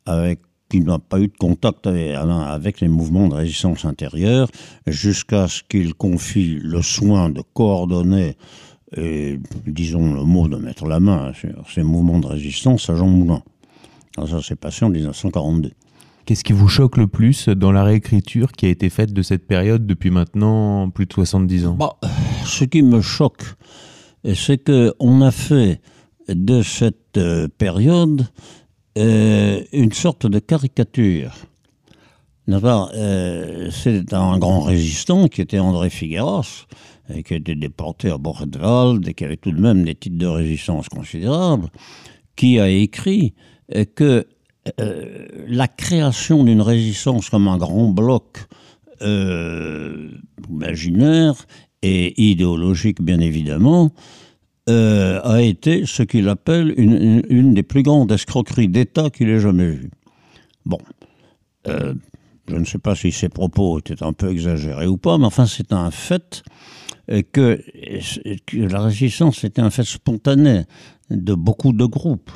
[0.05, 0.39] avec
[0.69, 4.49] qui n'a pas eu de contact avec, les mouvements de résistance intérieure
[4.87, 8.37] jusqu'à ce qu'il confie le soin de coordonner
[8.97, 13.07] et, disons le mot, de mettre la main sur ces mouvements de résistance à Jean
[13.07, 13.43] Moulin.
[14.17, 15.71] Alors ça s'est passé en 1942.
[16.25, 19.45] Qu'est-ce qui vous choque le plus dans la réécriture qui a été faite de cette
[19.45, 21.73] période depuis maintenant plus de 70 ans?
[21.73, 21.97] Bah,
[22.45, 23.43] Ce qui me choque,
[24.23, 25.81] c'est qu'on a fait
[26.29, 28.27] de cette euh, période
[28.97, 31.33] euh, une sorte de caricature.
[32.49, 36.65] Euh, c'est un grand résistant qui était André Figueras,
[37.25, 40.27] qui a été déporté à Buchenwald et qui avait tout de même des titres de
[40.27, 41.69] résistance considérables,
[42.35, 43.33] qui a écrit
[43.95, 44.27] que
[45.47, 48.39] la création d'une résistance comme un grand bloc
[50.49, 51.45] imaginaire
[51.83, 53.91] et idéologique, bien évidemment,
[54.69, 59.69] euh, a été ce qu'il appelle une, des plus grandes escroqueries d'État qu'il ait jamais
[59.69, 59.91] vues.
[60.65, 60.79] Bon,
[61.67, 65.45] je ne sais pas si ces propos étaient un peu exagérés ou pas, mais enfin
[65.45, 66.43] c'est un fait
[67.07, 67.61] que,
[68.45, 70.63] que la résistance était un fait spontané
[71.09, 72.31] de beaucoup de groupes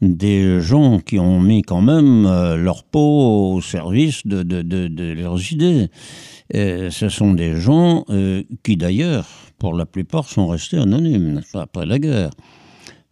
[0.00, 5.88] des gens qui ont mis quand même euh, leur peau au service de, leurs idées.
[6.52, 9.26] ce sont des gens euh, qui d'ailleurs,
[9.58, 12.30] pour la plupart, sont restés anonymes après la guerre.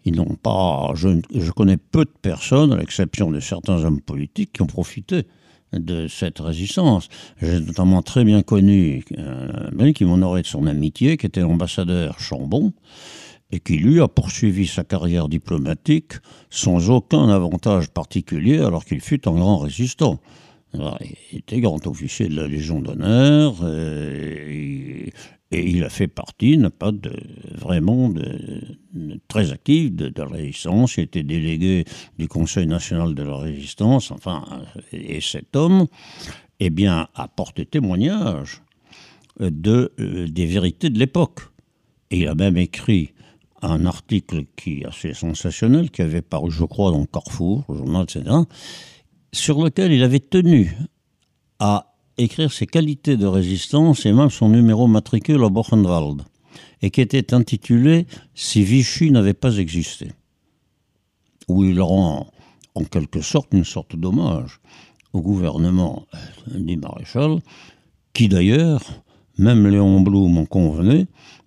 [0.05, 0.92] Ils n'ont pas.
[0.94, 5.27] Je, connais peu de personnes, à l'exception de certains hommes politiques, qui ont profité
[5.72, 7.09] de cette résistance.
[7.42, 12.72] J'ai notamment très bien connu un qui m'honorait de son amitié, qui était l'ambassadeur Chambon,
[13.50, 16.14] et qui lui a poursuivi sa carrière diplomatique
[16.50, 20.20] sans aucun avantage particulier alors qu'il fut un grand résistant.
[20.74, 25.12] il était grand officier de la Légion d'honneur et,
[25.52, 26.90] il a fait partie, n'a pas
[27.54, 28.68] vraiment de,
[29.28, 30.96] très actif de, la résistance.
[30.96, 31.85] Il était délégué
[32.18, 34.11] du Conseil national de la résistance.
[34.11, 34.44] Enfin,
[34.92, 35.87] et cet homme,
[36.59, 38.61] eh bien, a porté témoignage
[39.38, 41.40] de, euh, des vérités de l'époque.
[42.11, 43.12] Et il a même écrit
[43.70, 48.24] un article qui est assez sensationnel, qui avait paru, je crois, dans Carrefour, journal, etc.,
[49.33, 50.74] sur lequel il avait tenu
[51.59, 56.22] à écrire ses qualités de résistance et même son numéro matricule à Bochenwald,
[56.83, 60.12] et qui était intitulé Si Vichy n'avait pas existé,
[61.48, 62.29] où il rend
[62.74, 64.61] en quelque sorte une sorte d'hommage
[65.12, 66.07] au gouvernement
[66.55, 67.40] du maréchal,
[68.12, 68.83] qui d'ailleurs,
[69.38, 71.07] même Léon Blum en convenait,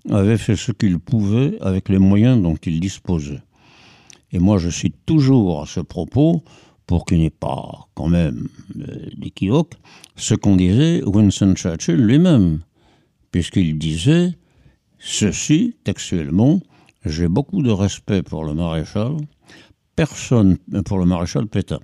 [0.09, 3.41] avait fait ce qu'il pouvait avec les moyens dont il disposait.
[4.31, 6.43] Et moi, je cite toujours à ce propos,
[6.89, 8.47] pour qu'il n'y ait pas quand même
[8.79, 9.73] euh, d'équivoque,
[10.15, 12.61] ce qu'on disait Winston Churchill lui-même,
[13.31, 14.33] puisqu'il disait
[14.97, 16.61] ceci textuellement
[17.05, 19.17] J'ai beaucoup de respect pour le maréchal.
[19.95, 21.79] Personne, pour le maréchal Pétain,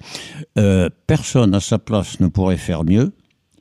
[0.58, 3.14] euh, personne à sa place ne pourrait faire mieux.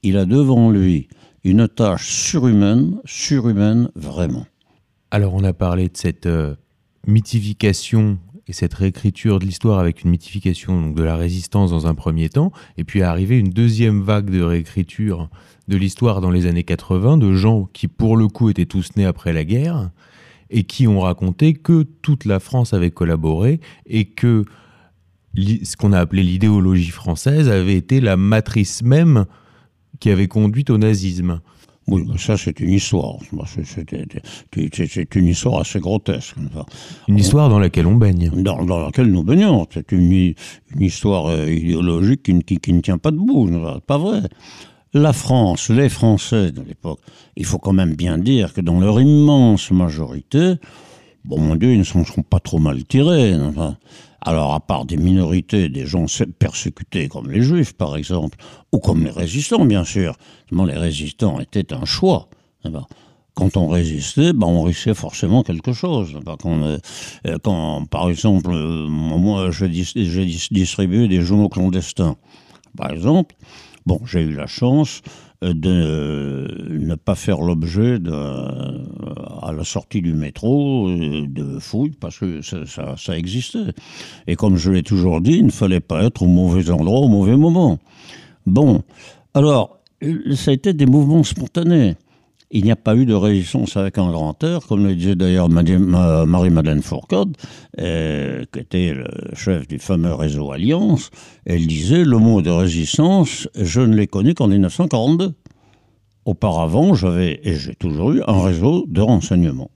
[0.03, 1.09] Il a devant lui
[1.45, 4.47] une tâche surhumaine, surhumaine vraiment.
[5.11, 6.55] Alors on a parlé de cette euh,
[7.07, 12.29] mythification et cette réécriture de l'histoire avec une mythification de la résistance dans un premier
[12.29, 15.29] temps, et puis est arrivé une deuxième vague de réécriture
[15.69, 19.07] de l'histoire dans les années 80, de gens qui pour le coup étaient tous nés
[19.07, 19.91] après la guerre,
[20.51, 24.45] et qui ont raconté que toute la France avait collaboré, et que
[25.37, 29.25] ce qu'on a appelé l'idéologie française avait été la matrice même
[30.05, 31.41] qui avait conduit au nazisme.
[31.89, 33.17] Oui, ça c'est une histoire.
[33.47, 36.35] C'est une histoire assez grotesque.
[37.09, 38.29] Une histoire dans laquelle on baigne.
[38.43, 39.67] Dans, laquelle nous baignons.
[39.73, 40.35] C'est une,
[40.79, 43.49] histoire euh, idéologique qui, qui, ne tient pas debout.
[43.87, 43.97] Pas?
[43.97, 44.21] Vrai.
[44.93, 47.01] La France, les Français de l'époque,
[47.39, 50.57] il faut quand même bien dire que dans leur immense majorité,
[51.25, 53.35] bon mon Dieu, ils ne sont, pas trop mal tirés.
[54.27, 56.07] Alors, à part des minorités, des gens
[56.39, 58.39] persécutés comme les juifs, par exemple,
[58.73, 60.17] ou comme les résistants, bien sûr,
[60.51, 62.29] les résistants étaient un choix.
[63.35, 66.19] quand on résistait, ben on risquait forcément quelque chose.
[66.41, 66.79] Quand, euh,
[67.43, 72.17] quand par exemple, euh, moi, j'ai distribué des journaux clandestins.
[72.79, 73.35] Par exemple,
[73.85, 75.03] bon, j'ai eu la chance
[75.53, 77.99] de ne pas faire l'objet
[79.43, 83.75] à la sortie du métro de fouilles parce que ça, ça, existait.
[84.27, 87.09] Et comme je l'ai toujours dit, il ne fallait pas être au mauvais endroit au
[87.09, 87.79] mauvais moment.
[88.47, 88.83] Bon,
[89.35, 89.81] alors,
[90.35, 91.97] ça a été des mouvements spontanés.
[92.57, 95.49] Il n'y a pas eu de résistance avec un grand air, comme le disait d'ailleurs
[95.49, 97.37] Marie-Madeleine Fourcade,
[97.81, 101.11] euh, qui était le chef du fameux réseau Alliance.
[101.47, 105.35] Elle disait le mot de résistance, je ne l'ai connu qu'en 1942.
[106.27, 109.73] Auparavant, j'avais, et j'ai toujours eu, un réseau de renseignement,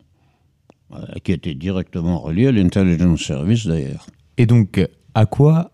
[0.95, 4.07] euh, qui était directement relié à l'intelligence service d'ailleurs.
[4.37, 4.81] Et donc,
[5.15, 5.73] à quoi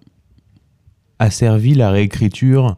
[1.18, 2.76] a servi la réécriture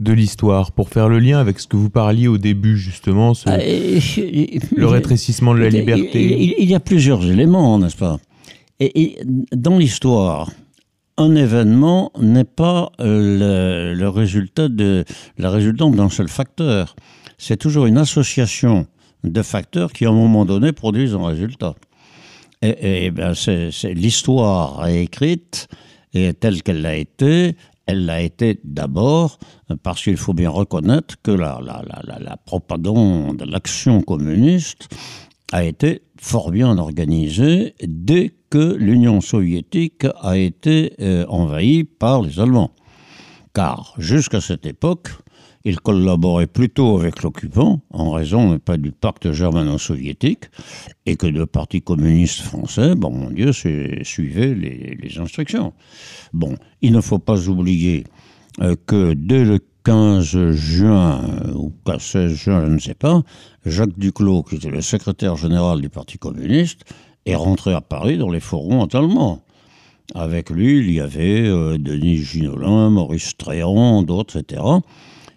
[0.00, 3.48] de l'histoire pour faire le lien avec ce que vous parliez au début justement, ce,
[3.48, 6.54] ah, le rétrécissement de la liberté.
[6.58, 8.18] Il, y a plusieurs éléments, n'est-ce pas?
[8.80, 9.18] Et,
[9.52, 10.50] dans l'histoire,
[11.16, 15.04] un événement n'est pas euh, le, résultat de
[15.36, 16.94] la résultante d'un seul facteur.
[17.38, 18.86] C'est toujours une association
[19.24, 21.74] de facteurs qui, à un moment donné, produisent un résultat.
[22.62, 25.68] Et, et ben c'est l'histoire écrite
[26.14, 27.56] et telle qu'elle l'a été,
[27.88, 29.38] elle l'a été d'abord
[29.82, 34.88] parce qu'il faut bien reconnaître que la propagande, l'action communiste
[35.52, 42.38] a été fort bien organisée dès que l'Union soviétique a été euh, envahie par les
[42.38, 42.72] Allemands.
[43.54, 45.08] Car jusqu'à cette époque,
[45.68, 50.44] il collaborait plutôt avec l'occupant, en raison pas du pacte germano-soviétique,
[51.04, 55.74] et que le Parti communiste français, bon mon Dieu, suivait les, instructions.
[56.32, 58.04] Bon, il ne faut pas oublier
[58.62, 61.20] euh, que dès le 15 juin
[61.54, 63.22] ou 16 juin, je ne sais pas,
[63.66, 66.84] Jacques Duclos, qui était le secrétaire général du Parti communiste,
[67.26, 69.42] est rentré à Paris dans les forums allemands.
[70.14, 74.62] Avec lui, il y avait euh, Denis Ginolin, Maurice Tréant, d'autres, etc.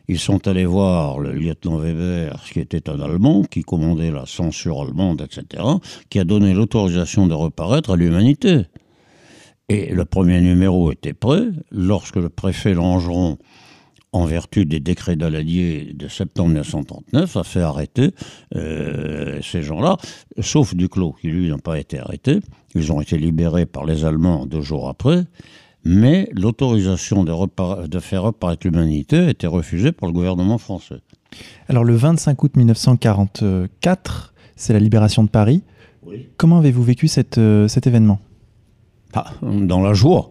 [0.08, 4.82] Ils sont allés voir le lieutenant Weber, qui était un Allemand, qui commandait la censure
[4.82, 5.64] allemande, etc.,
[6.10, 8.66] qui a donné l'autorisation de reparaître à l'humanité.
[9.70, 13.38] Et le premier numéro était prêt lorsque le préfet Langeron,
[14.14, 18.12] en vertu des décrets d'Aladier de septembre 1939, a fait arrêter
[18.56, 19.96] euh, ces gens-là,
[20.42, 22.40] sauf Duclos, qui lui n'a pas été arrêté.
[22.76, 25.24] Ils ont été libérés par les Allemands deux jours après
[25.84, 31.00] mais l'autorisation de, de, faire reparaître l'humanité été refusée par le gouvernement français.
[31.70, 35.64] Alors le 25 août 1944, c'est la libération de Paris.
[36.38, 38.20] Comment avez-vous vécu cette, euh, cet événement?
[39.14, 40.30] Ah, Dans la joie.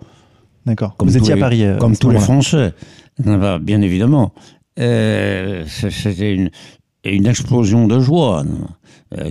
[0.67, 0.97] D'accord.
[1.01, 1.65] Vous étiez à Paris.
[1.65, 2.75] Euh, comme tous les Français,
[3.19, 4.33] bien évidemment.
[4.79, 6.51] Euh, c'était une,
[7.05, 8.45] une explosion de joie.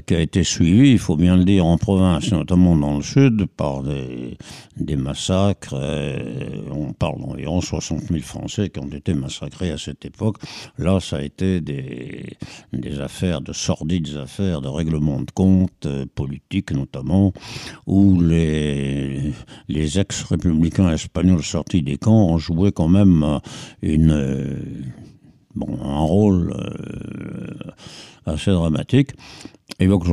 [0.05, 3.45] Qui a été suivi, il faut bien le dire, en province, notamment dans le sud,
[3.45, 4.37] par des,
[4.77, 5.73] des massacres.
[5.73, 10.37] Euh, on parle d'environ 60 000 Français qui ont été massacrés à cette époque.
[10.77, 12.37] Là, ça a été des,
[12.73, 17.33] des affaires, de sordides affaires, de règlement de comptes euh, politiques notamment,
[17.87, 19.31] où les,
[19.67, 23.39] les ex-républicains espagnols sortis des camps ont joué quand même
[23.81, 24.89] une...
[25.67, 26.53] Un rôle
[28.25, 29.11] assez dramatique.
[29.79, 30.05] Et donc,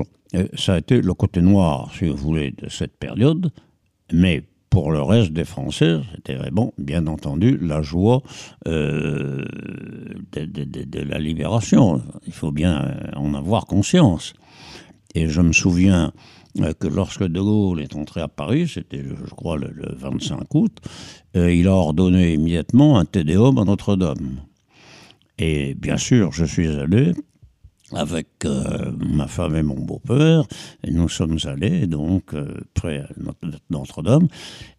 [0.54, 3.50] ça a été le côté noir, si vous voulez, de cette période,
[4.12, 4.44] mais
[4.76, 8.22] pour le reste des Français, c'était vraiment, bien entendu, la joie
[8.68, 9.42] euh,
[10.32, 12.02] de, la libération.
[12.26, 14.34] Il faut bien en avoir conscience.
[15.14, 16.12] Et je me souviens
[16.60, 20.78] euh, que lorsque De Gaulle est entré à Paris, c'était, je crois, le, 25 août,
[21.36, 24.42] euh, il a ordonné immédiatement un Tédéum à Notre-Dame.
[25.38, 27.12] Et bien sûr, je suis allé
[27.92, 30.44] avec euh, ma femme et mon beau-père,
[30.82, 33.04] et nous sommes allés donc euh, près
[33.70, 34.26] Notre-Dame,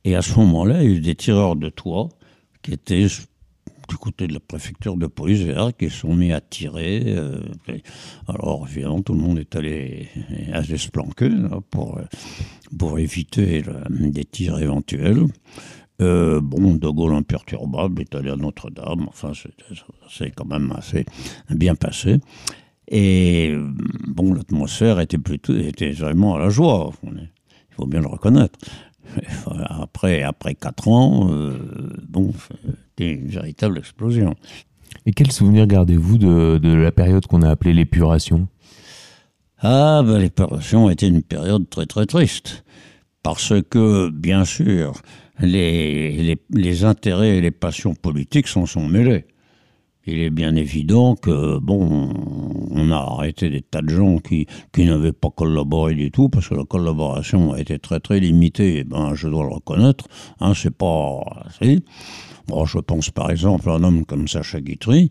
[0.04, 2.10] et à ce moment-là, il y a eu des tireurs de toit
[2.62, 3.08] qui étaient
[3.88, 5.46] du côté de la préfecture de police
[5.80, 7.04] qui sont mis à tirer.
[7.06, 7.40] Euh,
[8.28, 10.10] alors évidemment, tout le monde est allé
[10.52, 11.30] à se planquer
[11.70, 11.98] pour,
[12.78, 15.24] pour éviter des tirs éventuels.
[16.00, 19.32] Bon, De Gaulle imperturbable est allé à Notre-Dame, enfin
[20.10, 21.06] c'est quand même assez
[21.50, 22.20] bien passé.
[22.90, 23.56] Et
[24.08, 26.92] bon, l'atmosphère était plutôt, était vraiment à la joie.
[27.04, 27.30] Il
[27.76, 28.58] faut bien le reconnaître.
[29.70, 31.58] Après, après quatre ans, euh,
[32.10, 32.34] bon,
[32.90, 34.36] c'était une véritable explosion.
[35.06, 38.48] Et quel souvenir gardez-vous de, de, la période qu'on a appelée l'épuration?
[39.60, 42.66] Ah, ben, l'épuration était une période très très triste.
[43.24, 45.02] Parce que, bien sûr,
[45.40, 46.38] les,
[46.84, 49.26] intérêts et les passions politiques s'en sont mêlés
[50.08, 52.14] il est bien évident que, bon,
[52.72, 56.48] on a arrêté des tas de gens qui, qui n'avaient pas collaboré du tout, parce
[56.48, 60.06] que la collaboration a été très très limitée, ben, je dois le reconnaître,
[60.40, 61.20] hein, c'est pas.
[62.48, 65.10] Bon, je pense par exemple à un homme comme Sacha Guitry,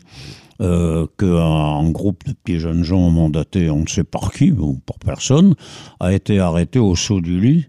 [0.59, 4.97] euh, qu'un groupe de petits jeunes gens mandatés, on ne sait par qui ou par
[4.97, 5.53] personne,
[5.99, 7.67] a été arrêté au saut du lit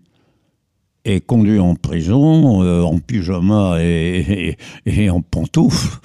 [1.08, 5.98] et conduit en prison euh, en pyjama et, et, en pantoufles.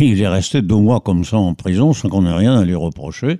[0.00, 2.74] il est resté deux mois comme ça en prison sans qu'on ait rien à lui
[2.74, 3.38] reprocher.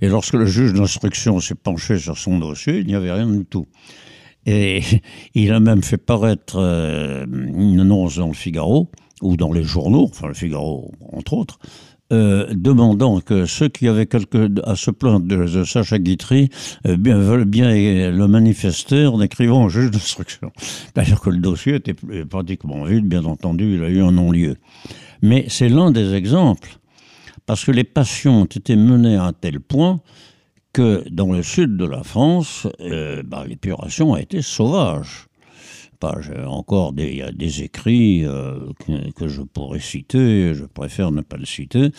[0.00, 3.44] Et lorsque le juge d'instruction s'est penché sur son dossier, il n'y avait rien du
[3.44, 3.66] tout.
[4.46, 4.82] Et
[5.34, 8.90] il a même fait paraître euh, une annonce dans le Figaro,
[9.22, 11.58] ou dans les journaux, enfin le Figaro entre autres,
[12.12, 16.50] euh, demandant que ceux qui avaient quelque à se plaindre de, Sacha Guitry
[16.86, 20.52] euh, bien, veulent bien le manifester en écrivant au juge d'instruction.
[20.94, 21.94] D'ailleurs que le dossier était
[22.28, 24.56] pratiquement vide, bien entendu, il a eu un non-lieu.
[25.22, 26.78] Mais c'est l'un des exemples,
[27.46, 30.00] parce que les passions ont été menées à un tel point
[30.74, 35.28] que dans le sud de la France, euh, bah, l'épuration a été sauvage
[36.46, 38.58] encore des, des écrits euh,
[39.16, 41.90] que, je pourrais citer, je préfère ne pas le citer,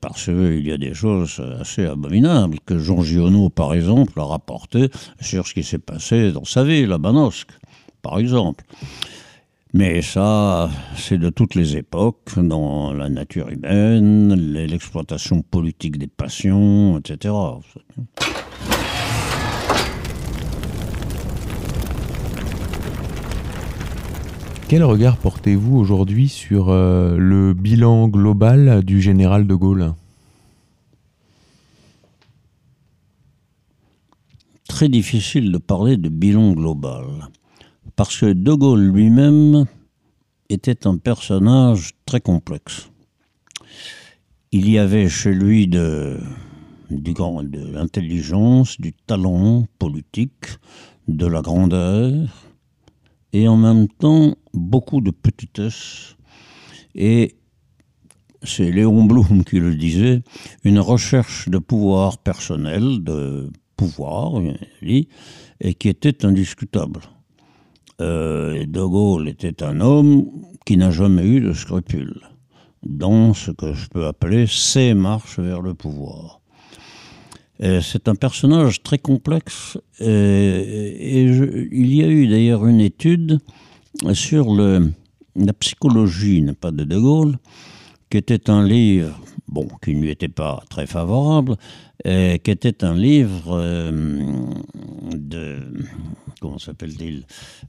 [0.00, 4.88] parce qu'il y a des choses assez abominables que Jean Giono, par exemple, a rapporté
[5.20, 7.52] sur ce qui s'est passé dans sa ville, à Manosque,
[8.02, 8.64] par exemple.
[9.72, 16.98] Mais ça, c'est de toutes les époques, dans la nature humaine, l'exploitation politique des passions,
[16.98, 17.32] etc.
[24.70, 29.94] Quel regard portez-vous aujourd'hui sur euh, le bilan global du général de Gaulle?
[34.68, 37.04] Très difficile de parler de bilan global,
[37.96, 39.64] parce que de Gaulle lui-même
[40.50, 42.90] était un personnage très complexe.
[44.52, 46.20] Il y avait chez lui de,
[46.90, 50.46] de l'intelligence, du talent politique,
[51.08, 52.28] de la grandeur,
[53.32, 56.16] et en même temps beaucoup de petitesse.
[56.94, 57.36] Et
[58.42, 60.22] c'est Léon Blum qui le disait,
[60.64, 64.40] une recherche de pouvoir personnel, de pouvoir,
[64.82, 67.00] et qui était indiscutable.
[68.00, 70.26] Euh, de Gaulle était un homme
[70.64, 72.20] qui n'a jamais eu de scrupules
[72.82, 76.39] dans ce que je peux appeler ses marches vers le pouvoir.
[77.62, 80.64] Euh, c'est un personnage très complexe euh,
[80.98, 83.38] et, il y a eu d'ailleurs une étude
[84.14, 87.36] sur la psychologie, pas de De Gaulle,
[88.08, 91.56] qui était un livre, bon, qui ne lui était pas très favorable,
[92.06, 93.60] euh, qui était un livre
[95.12, 95.58] de,
[96.40, 97.24] comment s'appelle-t-il,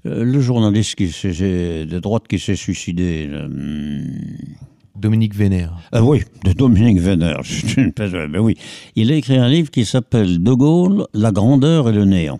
[0.05, 3.29] le journaliste qui de droite qui s'est suicidé.
[4.95, 5.77] Dominique Vénère.
[5.91, 7.41] Ah oui, de Dominique Vénère.
[8.39, 8.55] Oui.
[8.95, 12.39] Il a écrit un livre qui s'appelle De Gaulle, la grandeur et le néant.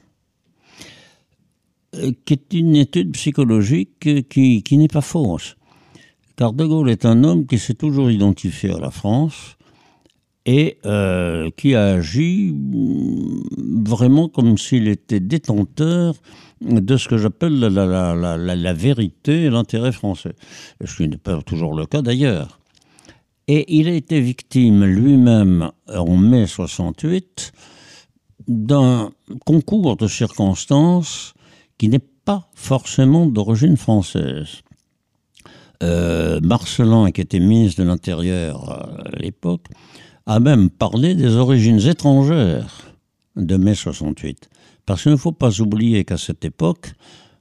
[1.96, 5.56] Euh, qui est une étude psychologique qui, qui n'est pas fausse.
[6.36, 9.58] Car De Gaulle est un homme qui s'est toujours identifié à la France
[10.46, 16.16] et euh, qui a agi mm, vraiment comme s'il était détenteur
[16.62, 20.34] de ce que j'appelle la, la, la, la, vérité et l'intérêt français.
[20.84, 22.60] Ce qui n'est pas toujours le cas d'ailleurs.
[23.48, 27.52] Et il a été victime lui-même en mai 68
[28.48, 29.12] d'un
[29.46, 31.34] concours de circonstances
[31.78, 34.62] qui n'est pas forcément d'origine française.
[35.84, 39.66] Euh, Marcelin, qui était ministre de l'Intérieur à l'époque,
[40.32, 42.96] a même parlé des origines étrangères
[43.36, 44.50] de mai 68.
[44.86, 46.94] Parce qu'il ne faut pas oublier qu'à cette époque,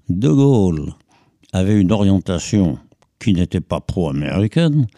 [0.08, 0.92] De Gaulle
[1.52, 2.78] avait une orientation
[3.20, 4.88] qui n'était pas pro-américaine.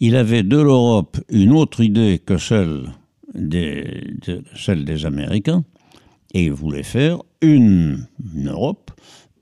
[0.00, 2.90] Il avait de l'Europe une autre idée que celle
[3.32, 4.08] des,
[4.56, 5.62] celle des Américains,
[6.34, 8.08] et il voulait faire une
[8.44, 8.90] Europe,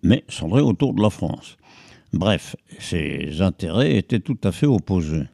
[0.03, 1.57] mais centrée autour de la France.
[2.13, 5.25] Bref, ses intérêts étaient tout à fait opposés.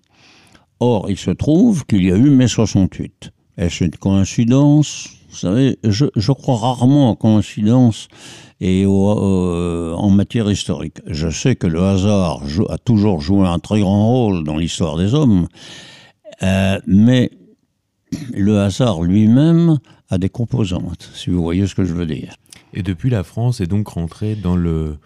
[0.81, 3.31] Or, il se trouve qu'il y a eu mai 68.
[3.57, 5.09] Est-ce une coïncidence?
[5.31, 8.09] Vous savez, je, crois rarement en coïncidence
[8.61, 10.99] et en matière historique.
[11.07, 15.15] Je sais que le hasard a toujours joué un très grand rôle dans l'histoire des
[15.15, 15.49] hommes,
[16.43, 17.31] euh, mais
[18.33, 22.37] le hasard lui-même a des composantes, si vous voyez ce que je veux dire.
[22.73, 24.99] Et depuis, la France est donc rentrée dans le,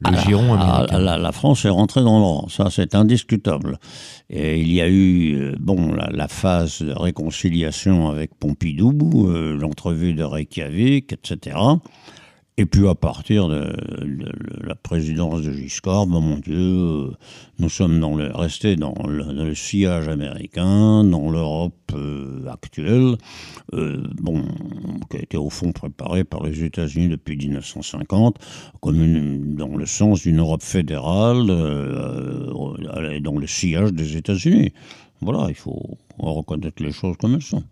[0.00, 0.98] le giron américain.
[0.98, 3.78] La, France est rentrée dans le rang, ça c'est indiscutable.
[4.30, 10.14] Et il y a eu euh, bon la, phase de réconciliation avec Pompidou, euh, l'entrevue
[10.14, 11.56] de Reykjavik, etc.
[12.60, 13.72] Et puis à partir de,
[14.64, 17.12] la présidence de Giscard, ben, mon Dieu, euh,
[17.60, 18.02] nous sommes
[18.34, 23.14] restés dans le, sillage américain, dans l'Europe euh, actuelle,
[23.74, 24.42] euh, bon,
[25.08, 28.38] qui a été au fond préparée par les États-Unis depuis 1950,
[28.80, 34.72] comme dans le sens d'une Europe fédérale, dans le sillage des États-Unis.
[35.20, 37.62] Voilà, il faut reconnaître les choses comme elles sont.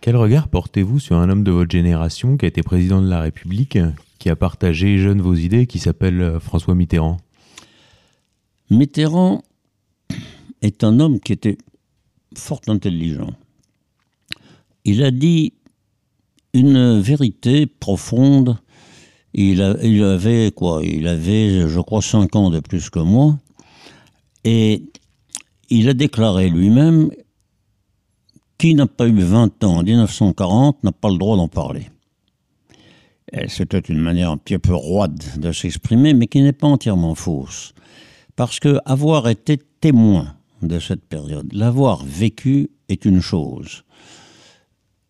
[0.00, 3.20] Quel regard portez-vous sur un homme de votre génération qui a été président de la
[3.20, 3.78] République,
[4.22, 7.16] qui a partagé jeune vos idées, qui s'appelle euh, François Mitterrand
[8.70, 9.42] Mitterrand
[10.62, 11.58] est un homme qui était
[12.36, 13.32] fort intelligent.
[14.84, 15.54] Il a dit
[16.54, 18.58] une vérité profonde.
[19.34, 20.82] Il, il avait quoi?
[20.84, 23.36] Il avait, je crois, cinq ans de plus que moi.
[24.44, 24.84] Et
[25.68, 27.10] il a déclaré lui-même
[28.56, 31.88] qui n'a pas eu 20 ans en 1940 n'a pas le droit d'en parler.
[33.48, 37.72] C'était une manière un petit peu roide de s'exprimer, mais qui n'est pas entièrement fausse.
[38.36, 43.84] Parce que avoir été témoin de cette période, l'avoir vécu est une chose.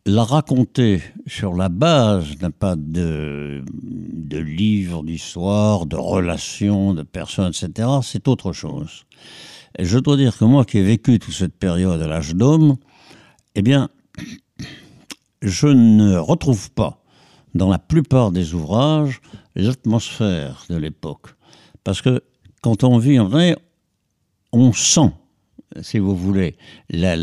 [0.06, 3.62] La raconter sur la base d'un pas de,
[4.30, 9.04] livres d'histoire, de relations, de personnes, etc., c'est autre chose.
[9.78, 12.76] Et je dois dire que moi qui ai vécu toute cette période à l'âge d'homme,
[13.54, 13.90] eh bien,
[15.40, 17.01] je ne retrouve pas
[17.54, 19.20] dans la plupart des ouvrages
[19.54, 21.28] l'atmosphère de l'époque.
[21.84, 22.22] Parce que
[22.62, 23.56] quand on vit en vrai,
[24.52, 25.10] on sent,
[25.80, 26.56] si vous voulez,
[26.90, 27.16] la,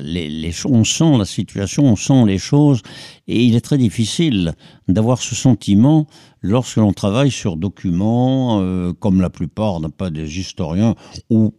[0.00, 2.82] les, on sent la situation, on sent les choses,
[3.26, 4.54] et il est très difficile
[4.88, 6.06] d'avoir ce sentiment
[6.42, 10.94] lorsque l'on travaille sur documents, euh, comme la plupart, n'a pas des historiens,
[11.30, 11.54] ou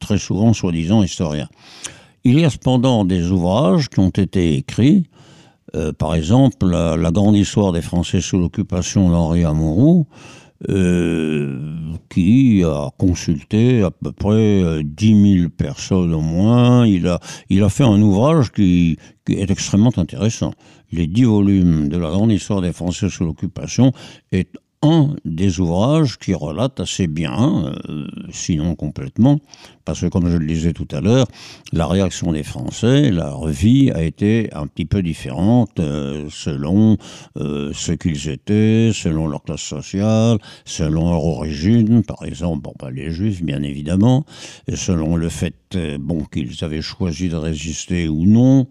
[0.00, 1.48] très souvent soi-disant historiens.
[2.24, 5.04] Il y a cependant des ouvrages qui ont été écrits
[5.74, 10.06] euh, par exemple, la, grande histoire des Français sous l'occupation d'Henri Amouroux,
[10.70, 11.58] euh,
[12.08, 16.86] qui a consulté à peu près 10 euh, 000 personnes au moins.
[16.86, 17.18] Il a,
[17.50, 18.96] il a fait un ouvrage qui,
[19.26, 20.52] qui est extrêmement intéressant.
[20.92, 23.92] Les dix volumes de la grande histoire des Français sous l'occupation
[24.30, 24.56] est
[25.24, 29.40] des ouvrages qui relate assez bien, euh, sinon complètement,
[29.84, 31.26] parce que comme je le disais tout à l'heure,
[31.72, 36.96] la réaction des Français, leur vie a été un petit peu différente euh, selon
[37.38, 42.90] euh, ce qu'ils étaient, selon leur classe sociale, selon leur origine, par exemple, bon, bah,
[42.90, 44.24] les Juifs bien évidemment,
[44.68, 45.54] et selon le fait
[45.98, 48.68] bon, qu'ils avaient choisi de résister ou non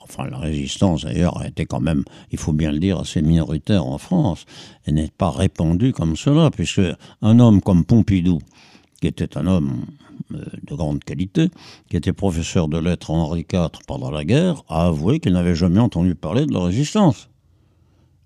[0.00, 3.98] enfin la résistance d'ailleurs été quand même, il faut bien le dire, assez minoritaire en
[3.98, 4.44] France,
[4.84, 6.82] Elle n'est pas répandue comme cela, puisque
[7.22, 8.38] un homme comme Pompidou,
[9.00, 9.86] qui était un homme
[10.32, 11.50] euh, de grande qualité,
[11.90, 15.54] qui était professeur de lettres à Henri IV pendant la guerre, a avoué qu'il n'avait
[15.54, 17.28] jamais entendu parler de la résistance.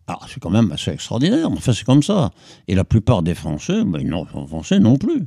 [0.06, 2.30] Alors c'est quand même assez extraordinaire, mais enfin c'est comme ça.
[2.66, 5.26] Et la plupart des Français, ben, n'ont Français non plus.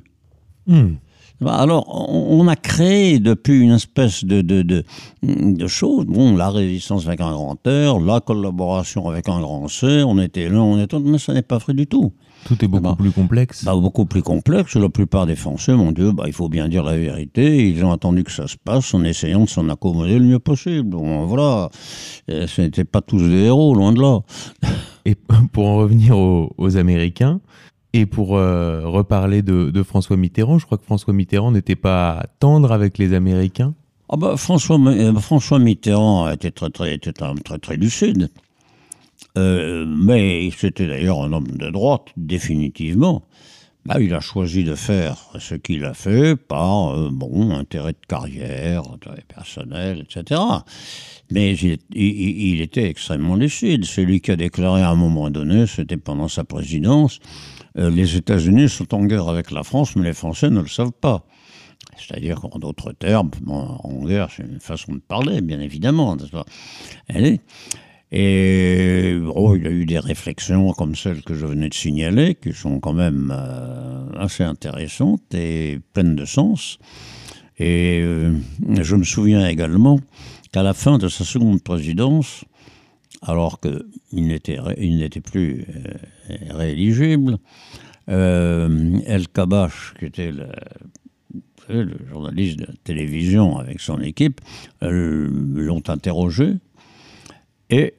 [0.65, 0.95] Hmm.
[1.41, 4.83] Bah, alors, on a créé depuis une espèce de, de, de,
[5.23, 6.05] de chose.
[6.05, 10.49] Bon, la résistance avec un grand R, la collaboration avec un grand C, on était
[10.49, 12.13] là, on était mais ça n'est pas vrai du tout.
[12.45, 13.65] Tout est beaucoup bah, plus complexe.
[13.65, 14.75] Bah, beaucoup plus complexe.
[14.75, 17.67] La plupart des Français, mon Dieu, bah, il faut bien dire la vérité.
[17.69, 20.89] Ils ont attendu que ça se passe en essayant de s'en accommoder le mieux possible.
[20.89, 21.69] Bon, voilà.
[22.27, 24.19] ce n'étaient pas tous des héros, loin de là.
[25.05, 25.15] Et
[25.53, 27.41] pour en revenir aux Américains,
[27.93, 32.71] et pour euh, reparler de, François Mitterrand, je crois que François Mitterrand n'était pas tendre
[32.71, 33.73] avec les Américains.
[34.09, 38.29] Ah bah, François, euh, François Mitterrand était très très, était très, très lucide.
[39.37, 43.23] Euh, mais c'était d'ailleurs un homme de droite, définitivement.
[43.85, 48.83] Bah, il a choisi de faire ce qu'il a fait par bon intérêt de carrière,
[48.93, 50.39] intérêt personnel, etc.
[51.31, 53.85] Mais il, il, était extrêmement lucide.
[53.85, 57.19] Celui qui a déclaré à un moment donné, c'était pendant sa présidence,
[57.75, 61.25] les États-Unis sont en guerre avec la France, mais les Français ne le savent pas.
[61.97, 66.17] C'est-à-dire qu'en d'autres termes, en guerre, c'est une façon de parler, bien évidemment.
[68.13, 72.51] Et oh, il a eu des réflexions comme celles que je venais de signaler, qui
[72.51, 76.77] sont quand même euh, assez intéressantes et pleines de sens.
[77.57, 78.33] Et euh,
[78.81, 79.99] je me souviens également
[80.51, 82.43] qu'à la fin de sa seconde présidence,
[83.21, 85.93] alors qu'il n'était plus euh,
[86.49, 87.37] rééligible.
[88.09, 90.47] Euh, El Kabash, qui était le,
[92.09, 94.41] journaliste de télévision avec son équipe,
[94.83, 96.55] euh, l'ont interrogé
[97.69, 97.93] et,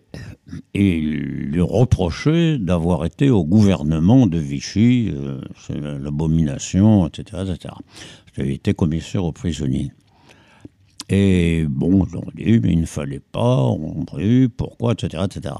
[0.74, 5.14] et lui reproché d'avoir été au gouvernement de Vichy,
[5.66, 7.74] c'est l'abomination, etc., etc.
[8.36, 9.92] Il était commissaire aux prisonniers.
[11.08, 15.54] Et bon, on dit, mais il ne fallait pas, on brûle, pourquoi, etc., etc.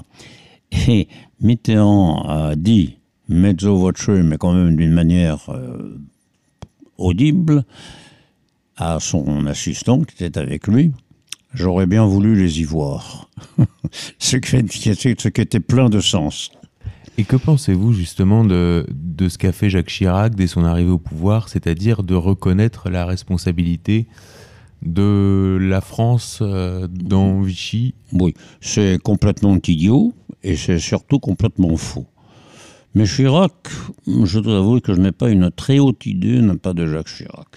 [0.87, 1.07] Et
[1.39, 2.97] Mitterrand a dit,
[3.29, 5.99] mezzo voce, mais quand même d'une manière euh,
[6.97, 7.63] audible,
[8.77, 10.91] à son assistant qui était avec lui,
[11.53, 13.29] j'aurais bien voulu les y voir.
[14.19, 16.51] ce, qui, ce qui était plein de sens.
[17.17, 20.97] Et que pensez-vous justement de, de ce qu'a fait Jacques Chirac dès son arrivée au
[20.97, 24.07] pouvoir, c'est-à-dire de reconnaître la responsabilité
[24.81, 27.93] de la France euh, dans Vichy?
[28.13, 30.13] Oui, c'est complètement idiot
[30.43, 32.05] et c'est surtout complètement faux.
[32.95, 33.51] Mais Chirac,
[34.05, 37.07] je dois avouer que je n'ai pas une très haute idée, non pas de Jacques
[37.07, 37.47] Chirac.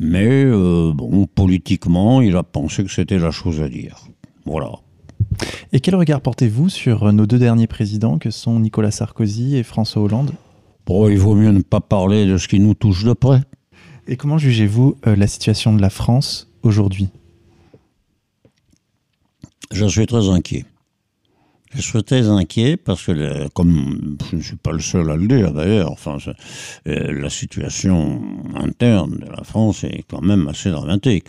[0.00, 4.08] Mais euh, bon, politiquement, il a pensé que c'était la chose à dire.
[4.44, 4.72] Voilà.
[5.72, 10.02] Et quel regard portez-vous sur nos deux derniers présidents, que sont Nicolas Sarkozy et François
[10.02, 10.32] Hollande?
[10.86, 13.42] Bon, il vaut mieux ne pas parler de ce qui nous touche de près.
[14.08, 17.08] Et comment jugez-vous euh, la situation de la France aujourd'hui?
[19.70, 20.64] Je suis très inquiet.
[21.74, 25.26] Je suis très inquiet parce que, comme je ne suis pas le seul à le
[25.26, 26.18] dire d'ailleurs, enfin,
[26.86, 28.20] euh, la situation
[28.54, 31.28] interne de la France est quand même assez dramatique.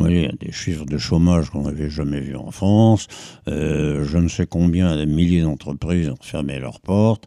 [0.00, 3.08] Il y a des chiffres de chômage qu'on n'avait jamais vus en France.
[3.48, 7.24] Euh, je ne sais combien de milliers d'entreprises ont fermé leurs portes.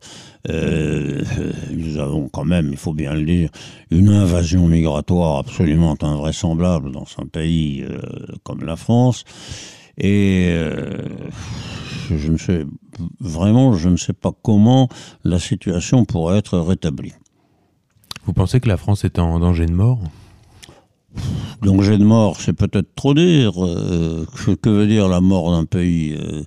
[0.50, 1.24] Euh,
[1.72, 3.50] nous avons quand même, il faut bien le dire,
[3.92, 8.00] une invasion migratoire absolument invraisemblable dans un pays euh,
[8.44, 9.26] comme la France.
[9.98, 11.04] Et euh,
[12.10, 12.66] je ne sais
[13.20, 14.90] vraiment, je ne sais pas comment
[15.24, 17.14] la situation pourrait être rétablie.
[18.26, 20.00] Vous pensez que la France est en danger de mort?
[21.62, 23.64] Danger de mort, c'est peut-être trop dire.
[23.64, 24.26] Euh,
[24.62, 26.14] que veut dire la mort d'un pays?
[26.14, 26.44] Euh,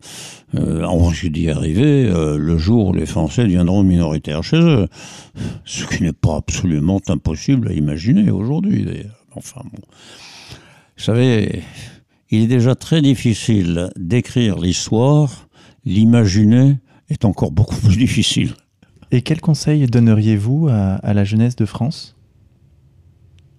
[0.57, 4.89] euh, On va d'y arriver euh, le jour où les Français deviendront minoritaires chez eux.
[5.65, 9.25] Ce qui n'est pas absolument impossible à imaginer aujourd'hui, d'ailleurs.
[9.35, 9.83] Enfin bon.
[10.97, 11.63] Vous savez,
[12.31, 15.48] il est déjà très difficile d'écrire l'histoire.
[15.89, 16.77] L'imaginer
[17.09, 18.53] est encore beaucoup plus difficile.
[19.11, 22.15] Et quel conseil donneriez-vous à, à la jeunesse de France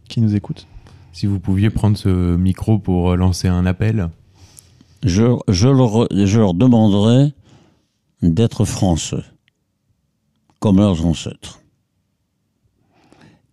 [0.08, 0.68] qui nous écoute?
[1.12, 4.10] Si vous pouviez prendre ce micro pour lancer un appel
[5.02, 7.34] Je, je, leur, je leur demanderais
[8.22, 9.24] d'être français,
[10.60, 11.62] comme leurs ancêtres,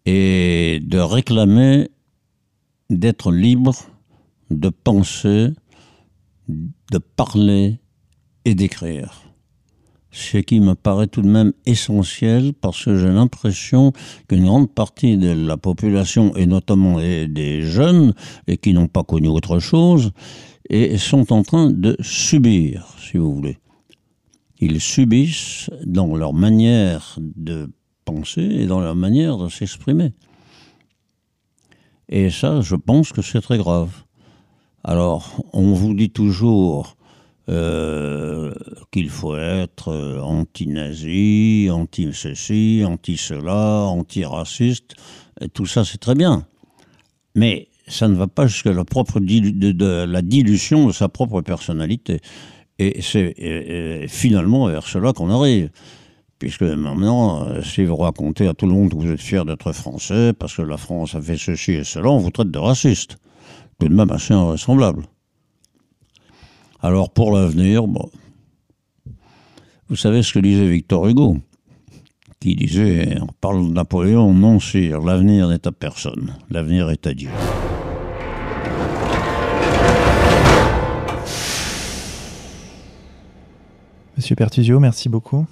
[0.04, 1.88] et de réclamer
[2.90, 3.72] d'être libre
[4.50, 5.48] de penser,
[6.48, 7.80] de parler
[8.46, 9.26] et d'écrire
[10.16, 13.92] ce qui me paraît tout de même essentiel parce que j'ai l'impression
[14.28, 18.14] qu'une grande partie de la population, et notamment des jeunes,
[18.46, 20.12] et qui n'ont pas connu autre chose,
[20.70, 23.58] et sont en train de subir, si vous voulez.
[24.58, 27.70] Ils subissent dans leur manière de
[28.06, 30.14] penser et dans leur manière de s'exprimer.
[32.08, 33.90] Et ça, je pense que c'est très grave.
[34.82, 36.95] Alors, on vous dit toujours,
[37.48, 38.52] euh,
[38.90, 44.94] qu'il faut être euh, anti-nazi, anti-ceci, anti-cela, anti-raciste.
[45.54, 46.46] Tout ça, c'est très bien.
[47.34, 52.20] Mais ça ne va pas jusqu'à la, propre la dilution de sa propre personnalité.
[52.78, 55.70] Et c'est finalement vers cela qu'on arrive.
[56.38, 59.72] Puisque maintenant, euh, si vous racontez à tout le monde que vous êtes fier d'être
[59.72, 63.16] français, parce que la France a fait ceci et cela, on vous traite de raciste.
[63.78, 65.02] Tout de même assez invraisemblable.
[66.82, 67.84] Alors pour l'avenir,
[69.88, 71.38] vous savez ce que disait Victor Hugo
[72.40, 77.14] Qui disait, on parle de Napoléon, non sire, l'avenir n'est à personne, l'avenir est à
[77.14, 77.30] Dieu.
[84.16, 85.46] Monsieur Pertusio, merci beaucoup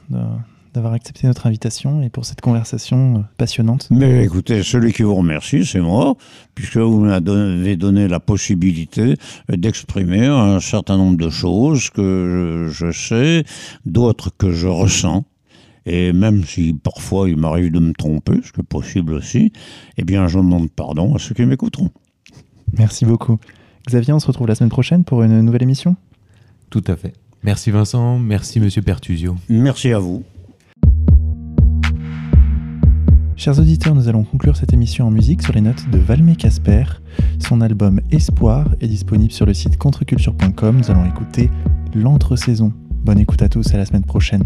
[0.74, 3.88] d'avoir accepté notre invitation et pour cette conversation euh, passionnante.
[3.90, 6.16] Mais écoutez, celui qui vous remercie, c'est moi,
[6.54, 9.16] puisque vous m'avez donné la possibilité
[9.48, 13.44] d'exprimer un certain nombre de choses que je, sais,
[13.86, 15.24] d'autres que je ressens.
[15.86, 19.52] Et même si parfois il m'arrive de me tromper, ce qui est possible aussi,
[19.96, 21.90] eh bien je demande pardon à ceux qui m'écouteront.
[22.76, 23.38] Merci beaucoup.
[23.86, 25.94] Xavier, on se retrouve la semaine prochaine pour une nouvelle émission?
[26.70, 27.12] Tout à fait.
[27.42, 29.36] Merci Vincent, merci Monsieur Pertusio.
[29.50, 30.24] Merci à vous.
[33.36, 36.84] Chers auditeurs, nous allons conclure cette émission en musique sur les notes de Valmé Casper.
[37.40, 40.76] Son album Espoir est disponible sur le site contreculture.com.
[40.76, 41.50] Nous allons écouter
[41.94, 42.72] l'entre-saison.
[43.04, 44.44] Bonne écoute à tous et à la semaine prochaine.